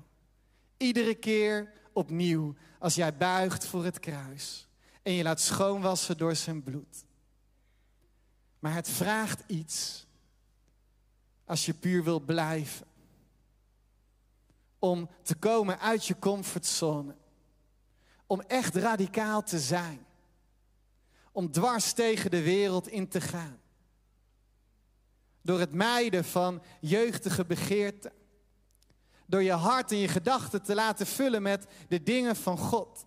Iedere 0.77 1.15
keer 1.15 1.71
opnieuw 1.93 2.55
als 2.79 2.95
jij 2.95 3.17
buigt 3.17 3.65
voor 3.65 3.85
het 3.85 3.99
kruis 3.99 4.67
en 5.01 5.13
je 5.13 5.23
laat 5.23 5.41
schoonwassen 5.41 6.17
door 6.17 6.35
zijn 6.35 6.63
bloed. 6.63 7.05
Maar 8.59 8.73
het 8.73 8.89
vraagt 8.89 9.43
iets 9.47 10.05
als 11.45 11.65
je 11.65 11.73
puur 11.73 12.03
wil 12.03 12.19
blijven. 12.19 12.87
Om 14.79 15.09
te 15.21 15.35
komen 15.35 15.79
uit 15.79 16.05
je 16.05 16.19
comfortzone. 16.19 17.15
Om 18.31 18.41
echt 18.41 18.75
radicaal 18.75 19.43
te 19.43 19.59
zijn. 19.59 20.05
Om 21.31 21.51
dwars 21.51 21.93
tegen 21.93 22.31
de 22.31 22.41
wereld 22.41 22.87
in 22.87 23.07
te 23.07 23.21
gaan. 23.21 23.59
Door 25.41 25.59
het 25.59 25.73
mijden 25.73 26.25
van 26.25 26.61
jeugdige 26.81 27.45
begeerten. 27.45 28.11
Door 29.25 29.43
je 29.43 29.51
hart 29.51 29.91
en 29.91 29.97
je 29.97 30.07
gedachten 30.07 30.61
te 30.61 30.75
laten 30.75 31.05
vullen 31.05 31.41
met 31.41 31.65
de 31.87 32.03
dingen 32.03 32.35
van 32.35 32.57
God. 32.57 33.05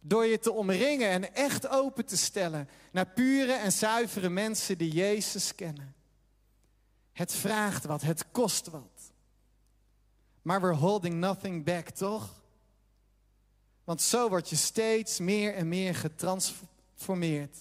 Door 0.00 0.24
je 0.24 0.38
te 0.38 0.52
omringen 0.52 1.08
en 1.10 1.34
echt 1.34 1.68
open 1.68 2.06
te 2.06 2.16
stellen 2.16 2.68
naar 2.92 3.06
pure 3.06 3.52
en 3.52 3.72
zuivere 3.72 4.28
mensen 4.28 4.78
die 4.78 4.92
Jezus 4.92 5.54
kennen. 5.54 5.94
Het 7.12 7.32
vraagt 7.32 7.84
wat, 7.84 8.02
het 8.02 8.30
kost 8.30 8.68
wat. 8.68 9.12
Maar 10.42 10.60
we're 10.60 10.76
holding 10.76 11.14
nothing 11.14 11.64
back, 11.64 11.88
toch? 11.88 12.43
Want 13.84 14.02
zo 14.02 14.28
word 14.28 14.48
je 14.48 14.56
steeds 14.56 15.18
meer 15.18 15.54
en 15.54 15.68
meer 15.68 15.94
getransformeerd 15.94 17.58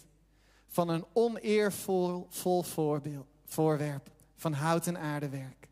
van 0.68 0.90
een 0.90 1.06
oneervol 1.14 2.28
vol 2.30 2.64
voorbeeld 2.64 3.28
voorwerp 3.46 4.12
van 4.36 4.54
hout 4.54 4.88
en 4.88 4.98
aardewerk 4.98 5.64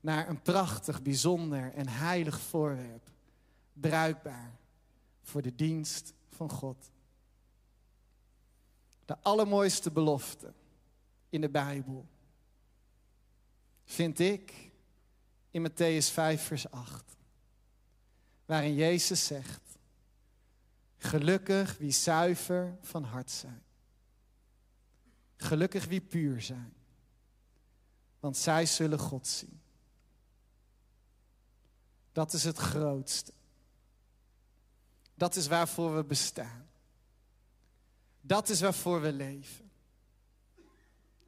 naar 0.00 0.28
een 0.28 0.42
prachtig, 0.42 1.02
bijzonder 1.02 1.72
en 1.74 1.88
heilig 1.88 2.40
voorwerp, 2.40 3.10
bruikbaar 3.72 4.58
voor 5.22 5.42
de 5.42 5.54
dienst 5.54 6.12
van 6.28 6.50
God. 6.50 6.90
De 9.04 9.16
allermooiste 9.22 9.90
belofte 9.90 10.52
in 11.28 11.40
de 11.40 11.48
Bijbel 11.48 12.06
vind 13.84 14.18
ik 14.18 14.70
in 15.50 15.70
Matthäus 15.70 16.12
5, 16.12 16.42
vers 16.42 16.70
8. 16.70 17.17
Waarin 18.48 18.74
Jezus 18.74 19.26
zegt, 19.26 19.78
gelukkig 20.96 21.78
wie 21.78 21.90
zuiver 21.90 22.76
van 22.80 23.04
hart 23.04 23.30
zijn. 23.30 23.62
Gelukkig 25.36 25.86
wie 25.86 26.00
puur 26.00 26.40
zijn, 26.40 26.72
want 28.20 28.36
zij 28.36 28.66
zullen 28.66 28.98
God 28.98 29.26
zien. 29.26 29.60
Dat 32.12 32.32
is 32.32 32.44
het 32.44 32.56
grootste. 32.56 33.32
Dat 35.14 35.36
is 35.36 35.46
waarvoor 35.46 35.96
we 35.96 36.04
bestaan. 36.04 36.68
Dat 38.20 38.48
is 38.48 38.60
waarvoor 38.60 39.00
we 39.00 39.12
leven. 39.12 39.70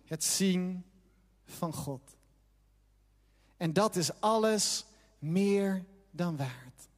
Het 0.05 0.25
zien 0.25 0.85
van 1.47 1.73
God. 1.73 2.17
En 3.57 3.73
dat 3.73 3.97
is 3.97 4.21
alles 4.21 4.85
meer 5.19 5.85
dan 6.11 6.37
waard. 6.37 6.89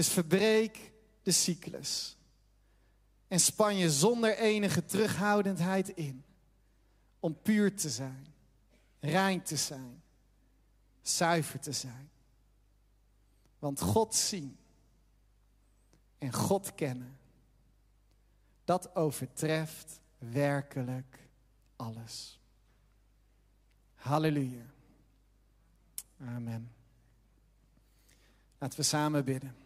Dus 0.00 0.08
verbreek 0.08 0.92
de 1.22 1.30
cyclus. 1.30 2.16
En 3.28 3.40
span 3.40 3.76
je 3.76 3.90
zonder 3.90 4.36
enige 4.38 4.84
terughoudendheid 4.84 5.88
in. 5.88 6.24
Om 7.18 7.40
puur 7.42 7.76
te 7.76 7.90
zijn, 7.90 8.26
rein 9.00 9.42
te 9.42 9.56
zijn, 9.56 10.02
zuiver 11.02 11.60
te 11.60 11.72
zijn. 11.72 12.10
Want 13.58 13.80
God 13.80 14.14
zien 14.14 14.56
en 16.18 16.32
God 16.32 16.74
kennen, 16.74 17.18
dat 18.64 18.94
overtreft 18.94 20.00
werkelijk 20.18 21.28
alles. 21.76 22.38
Halleluja. 23.94 24.66
Amen. 26.20 26.72
Laten 28.58 28.78
we 28.78 28.84
samen 28.84 29.24
bidden. 29.24 29.59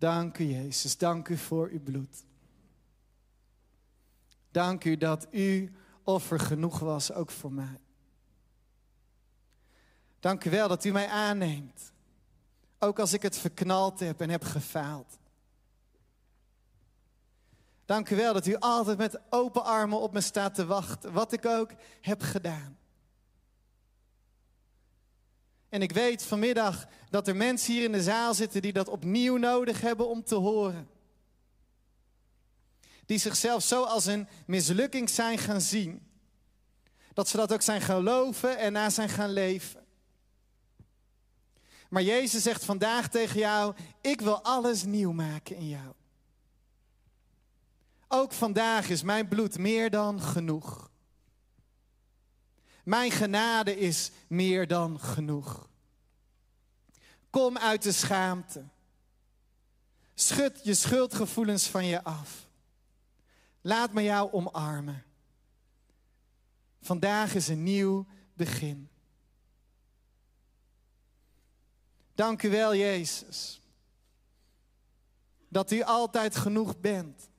Dank 0.00 0.38
u, 0.38 0.44
Jezus. 0.44 0.96
Dank 0.96 1.28
u 1.28 1.36
voor 1.36 1.68
uw 1.68 1.82
bloed. 1.82 2.24
Dank 4.50 4.84
u 4.84 4.96
dat 4.96 5.28
uw 5.30 5.68
offer 6.04 6.40
genoeg 6.40 6.78
was, 6.78 7.12
ook 7.12 7.30
voor 7.30 7.52
mij. 7.52 7.80
Dank 10.20 10.44
u 10.44 10.50
wel 10.50 10.68
dat 10.68 10.84
u 10.84 10.92
mij 10.92 11.08
aanneemt. 11.08 11.92
Ook 12.78 12.98
als 12.98 13.12
ik 13.12 13.22
het 13.22 13.38
verknald 13.38 14.00
heb 14.00 14.20
en 14.20 14.30
heb 14.30 14.44
gefaald. 14.44 15.18
Dank 17.84 18.10
u 18.10 18.16
wel 18.16 18.32
dat 18.32 18.46
u 18.46 18.56
altijd 18.56 18.98
met 18.98 19.20
open 19.30 19.64
armen 19.64 20.00
op 20.00 20.12
me 20.12 20.20
staat 20.20 20.54
te 20.54 20.66
wachten, 20.66 21.12
wat 21.12 21.32
ik 21.32 21.46
ook 21.46 21.70
heb 22.00 22.22
gedaan. 22.22 22.78
En 25.70 25.82
ik 25.82 25.92
weet 25.92 26.22
vanmiddag 26.22 26.86
dat 27.10 27.28
er 27.28 27.36
mensen 27.36 27.72
hier 27.72 27.84
in 27.84 27.92
de 27.92 28.02
zaal 28.02 28.34
zitten 28.34 28.62
die 28.62 28.72
dat 28.72 28.88
opnieuw 28.88 29.36
nodig 29.36 29.80
hebben 29.80 30.08
om 30.08 30.24
te 30.24 30.34
horen. 30.34 30.88
Die 33.06 33.18
zichzelf 33.18 33.62
zo 33.62 33.82
als 33.82 34.06
een 34.06 34.28
mislukking 34.46 35.10
zijn 35.10 35.38
gaan 35.38 35.60
zien. 35.60 36.08
Dat 37.12 37.28
ze 37.28 37.36
dat 37.36 37.52
ook 37.52 37.62
zijn 37.62 37.80
gaan 37.80 37.96
geloven 37.96 38.58
en 38.58 38.72
na 38.72 38.90
zijn 38.90 39.08
gaan 39.08 39.32
leven. 39.32 39.84
Maar 41.88 42.02
Jezus 42.02 42.42
zegt 42.42 42.64
vandaag 42.64 43.08
tegen 43.08 43.38
jou: 43.38 43.74
Ik 44.00 44.20
wil 44.20 44.42
alles 44.42 44.84
nieuw 44.84 45.12
maken 45.12 45.56
in 45.56 45.68
jou. 45.68 45.92
Ook 48.08 48.32
vandaag 48.32 48.88
is 48.88 49.02
mijn 49.02 49.28
bloed 49.28 49.58
meer 49.58 49.90
dan 49.90 50.20
genoeg. 50.20 50.89
Mijn 52.84 53.10
genade 53.10 53.78
is 53.78 54.10
meer 54.26 54.66
dan 54.66 55.00
genoeg. 55.00 55.68
Kom 57.30 57.58
uit 57.58 57.82
de 57.82 57.92
schaamte. 57.92 58.64
Schud 60.14 60.60
je 60.64 60.74
schuldgevoelens 60.74 61.66
van 61.66 61.86
je 61.86 62.04
af. 62.04 62.48
Laat 63.60 63.92
me 63.92 64.02
jou 64.02 64.32
omarmen. 64.32 65.04
Vandaag 66.80 67.34
is 67.34 67.48
een 67.48 67.62
nieuw 67.62 68.06
begin. 68.34 68.88
Dank 72.14 72.42
u 72.42 72.50
wel, 72.50 72.74
Jezus. 72.74 73.60
Dat 75.48 75.70
u 75.70 75.82
altijd 75.82 76.36
genoeg 76.36 76.80
bent. 76.80 77.29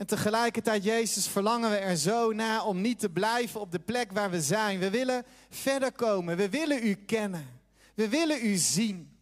En 0.00 0.06
tegelijkertijd, 0.06 0.84
Jezus, 0.84 1.26
verlangen 1.26 1.70
we 1.70 1.76
er 1.76 1.96
zo 1.96 2.32
na 2.32 2.64
om 2.64 2.80
niet 2.80 2.98
te 2.98 3.10
blijven 3.10 3.60
op 3.60 3.72
de 3.72 3.78
plek 3.78 4.12
waar 4.12 4.30
we 4.30 4.40
zijn. 4.40 4.78
We 4.78 4.90
willen 4.90 5.24
verder 5.50 5.92
komen. 5.92 6.36
We 6.36 6.48
willen 6.48 6.86
u 6.86 6.94
kennen. 6.94 7.60
We 7.94 8.08
willen 8.08 8.46
u 8.46 8.56
zien. 8.56 9.18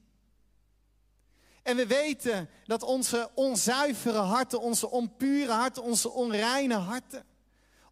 En 1.62 1.76
we 1.76 1.86
weten 1.86 2.48
dat 2.64 2.82
onze 2.82 3.30
onzuivere 3.34 4.18
harten, 4.18 4.60
onze 4.60 4.90
onpure 4.90 5.52
harten, 5.52 5.82
onze 5.82 6.10
onreine 6.10 6.74
harten 6.74 7.24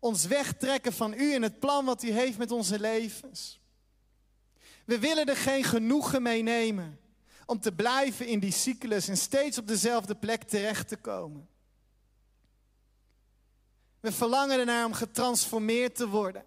ons 0.06 0.26
wegtrekken 0.26 0.92
van 0.92 1.14
u 1.14 1.34
en 1.34 1.42
het 1.42 1.60
plan 1.60 1.84
wat 1.84 2.02
u 2.02 2.10
heeft 2.10 2.38
met 2.38 2.50
onze 2.50 2.80
levens. 2.80 3.60
We 4.84 4.98
willen 4.98 5.26
er 5.26 5.36
geen 5.36 5.64
genoegen 5.64 6.22
mee 6.22 6.42
nemen 6.42 6.98
om 7.46 7.60
te 7.60 7.72
blijven 7.72 8.26
in 8.26 8.40
die 8.40 8.52
cyclus 8.52 9.08
en 9.08 9.16
steeds 9.16 9.58
op 9.58 9.66
dezelfde 9.66 10.14
plek 10.14 10.42
terecht 10.42 10.88
te 10.88 10.96
komen. 10.96 11.48
We 14.06 14.12
verlangen 14.12 14.58
ernaar 14.58 14.84
om 14.84 14.92
getransformeerd 14.92 15.96
te 15.96 16.08
worden. 16.08 16.44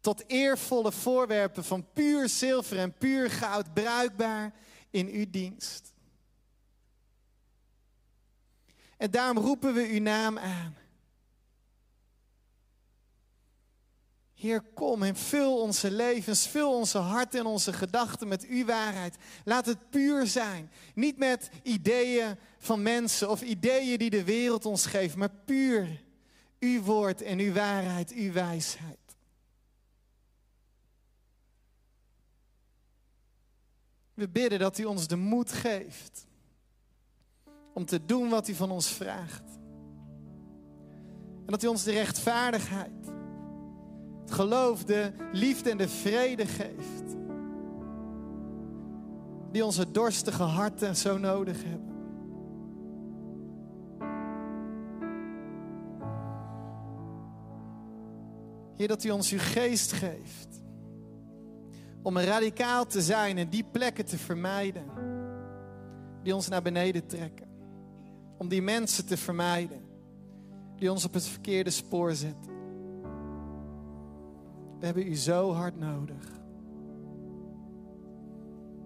Tot 0.00 0.24
eervolle 0.26 0.92
voorwerpen 0.92 1.64
van 1.64 1.92
puur 1.92 2.28
zilver 2.28 2.78
en 2.78 2.92
puur 2.92 3.30
goud, 3.30 3.74
bruikbaar 3.74 4.52
in 4.90 5.08
uw 5.08 5.30
dienst. 5.30 5.92
En 8.96 9.10
daarom 9.10 9.38
roepen 9.38 9.74
we 9.74 9.88
uw 9.88 10.00
naam 10.00 10.38
aan. 10.38 10.76
Heer, 14.34 14.62
kom 14.74 15.02
en 15.02 15.16
vul 15.16 15.60
onze 15.60 15.90
levens, 15.90 16.48
vul 16.48 16.76
onze 16.76 16.98
harten 16.98 17.40
en 17.40 17.46
onze 17.46 17.72
gedachten 17.72 18.28
met 18.28 18.46
uw 18.46 18.64
waarheid. 18.64 19.16
Laat 19.44 19.66
het 19.66 19.90
puur 19.90 20.26
zijn. 20.26 20.70
Niet 20.94 21.18
met 21.18 21.50
ideeën 21.62 22.38
van 22.58 22.82
mensen 22.82 23.30
of 23.30 23.42
ideeën 23.42 23.98
die 23.98 24.10
de 24.10 24.24
wereld 24.24 24.66
ons 24.66 24.86
geeft, 24.86 25.16
maar 25.16 25.34
puur 25.44 26.03
uw 26.64 26.82
woord 26.82 27.22
en 27.22 27.38
uw 27.38 27.52
waarheid, 27.52 28.12
uw 28.12 28.32
wijsheid. 28.32 28.98
We 34.14 34.28
bidden 34.28 34.58
dat 34.58 34.78
u 34.78 34.84
ons 34.84 35.06
de 35.06 35.16
moed 35.16 35.52
geeft 35.52 36.26
om 37.72 37.84
te 37.84 38.04
doen 38.04 38.28
wat 38.28 38.48
u 38.48 38.54
van 38.54 38.70
ons 38.70 38.88
vraagt. 38.88 39.58
En 41.46 41.50
dat 41.50 41.62
u 41.62 41.66
ons 41.66 41.82
de 41.82 41.92
rechtvaardigheid, 41.92 43.12
het 44.20 44.32
geloof, 44.32 44.84
de 44.84 45.12
liefde 45.32 45.70
en 45.70 45.76
de 45.76 45.88
vrede 45.88 46.46
geeft. 46.46 47.16
Die 49.50 49.64
onze 49.64 49.90
dorstige 49.90 50.42
harten 50.42 50.96
zo 50.96 51.18
nodig 51.18 51.62
hebben. 51.64 51.93
Heer, 58.76 58.88
dat 58.88 59.04
u 59.04 59.10
ons 59.10 59.32
uw 59.32 59.38
geest 59.40 59.92
geeft. 59.92 60.62
Om 62.02 62.18
radicaal 62.18 62.86
te 62.86 63.02
zijn 63.02 63.38
en 63.38 63.48
die 63.48 63.64
plekken 63.64 64.04
te 64.04 64.18
vermijden. 64.18 64.84
Die 66.22 66.34
ons 66.34 66.48
naar 66.48 66.62
beneden 66.62 67.06
trekken. 67.06 67.46
Om 68.38 68.48
die 68.48 68.62
mensen 68.62 69.06
te 69.06 69.16
vermijden. 69.16 69.82
Die 70.76 70.90
ons 70.90 71.04
op 71.04 71.14
het 71.14 71.26
verkeerde 71.26 71.70
spoor 71.70 72.12
zetten. 72.12 72.52
We 74.78 74.86
hebben 74.86 75.06
u 75.06 75.14
zo 75.16 75.52
hard 75.52 75.78
nodig. 75.78 76.32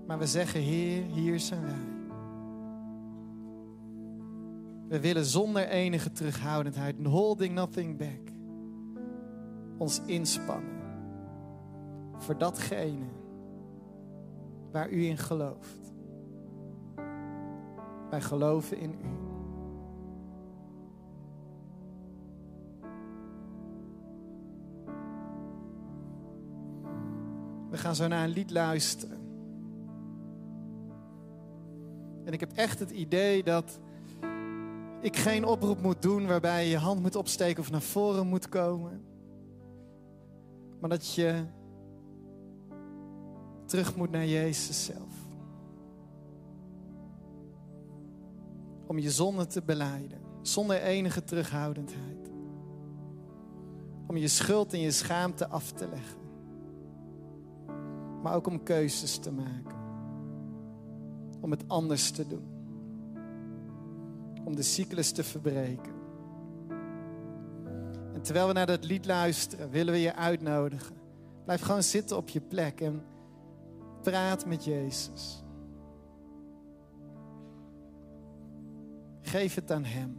Maar 0.06 0.18
we 0.18 0.26
zeggen, 0.26 0.60
Heer, 0.60 1.04
hier 1.04 1.40
zijn 1.40 1.62
wij. 1.62 1.96
We 4.88 5.00
willen 5.00 5.24
zonder 5.24 5.68
enige 5.68 6.12
terughoudendheid, 6.12 6.96
holding 7.04 7.54
nothing 7.54 7.96
back 7.96 8.27
ons 9.78 10.00
inspannen 10.06 10.76
voor 12.16 12.38
datgene 12.38 13.06
waar 14.72 14.90
u 14.90 15.04
in 15.04 15.18
gelooft. 15.18 15.92
Wij 18.10 18.20
geloven 18.20 18.78
in 18.78 18.90
u. 18.90 19.26
We 27.70 27.76
gaan 27.76 27.94
zo 27.94 28.06
naar 28.06 28.24
een 28.24 28.30
lied 28.30 28.50
luisteren. 28.50 29.18
En 32.24 32.32
ik 32.32 32.40
heb 32.40 32.52
echt 32.52 32.78
het 32.78 32.90
idee 32.90 33.42
dat 33.42 33.80
ik 35.00 35.16
geen 35.16 35.44
oproep 35.44 35.82
moet 35.82 36.02
doen 36.02 36.26
waarbij 36.26 36.64
je 36.64 36.70
je 36.70 36.76
hand 36.76 37.00
moet 37.00 37.16
opsteken 37.16 37.62
of 37.62 37.70
naar 37.70 37.82
voren 37.82 38.26
moet 38.26 38.48
komen. 38.48 39.07
Maar 40.80 40.90
dat 40.90 41.14
je 41.14 41.44
terug 43.64 43.96
moet 43.96 44.10
naar 44.10 44.26
Jezus 44.26 44.84
zelf. 44.84 45.26
Om 48.86 48.98
je 48.98 49.10
zonde 49.10 49.46
te 49.46 49.62
beleiden, 49.62 50.18
zonder 50.42 50.82
enige 50.82 51.24
terughoudendheid. 51.24 52.30
Om 54.06 54.16
je 54.16 54.28
schuld 54.28 54.72
en 54.72 54.80
je 54.80 54.90
schaamte 54.90 55.48
af 55.48 55.72
te 55.72 55.88
leggen. 55.88 56.18
Maar 58.22 58.34
ook 58.34 58.46
om 58.46 58.62
keuzes 58.62 59.18
te 59.18 59.32
maken. 59.32 59.76
Om 61.40 61.50
het 61.50 61.68
anders 61.68 62.10
te 62.10 62.26
doen. 62.26 62.46
Om 64.44 64.56
de 64.56 64.62
cyclus 64.62 65.12
te 65.12 65.24
verbreken. 65.24 65.97
Terwijl 68.22 68.46
we 68.46 68.52
naar 68.52 68.66
dat 68.66 68.84
lied 68.84 69.06
luisteren, 69.06 69.70
willen 69.70 69.92
we 69.92 70.00
je 70.00 70.14
uitnodigen. 70.14 70.96
Blijf 71.44 71.60
gewoon 71.60 71.82
zitten 71.82 72.16
op 72.16 72.28
je 72.28 72.40
plek 72.40 72.80
en 72.80 73.02
praat 74.02 74.46
met 74.46 74.64
Jezus. 74.64 75.44
Geef 79.20 79.54
het 79.54 79.70
aan 79.70 79.84
Hem. 79.84 80.16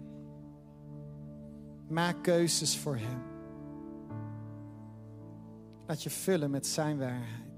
Maak 1.88 2.24
keuzes 2.24 2.78
voor 2.78 2.96
Hem. 2.96 3.22
Laat 5.88 6.04
je 6.04 6.10
vullen 6.10 6.52
met 6.52 6.68
Zijn 6.68 6.98
waarheid. 6.98 7.49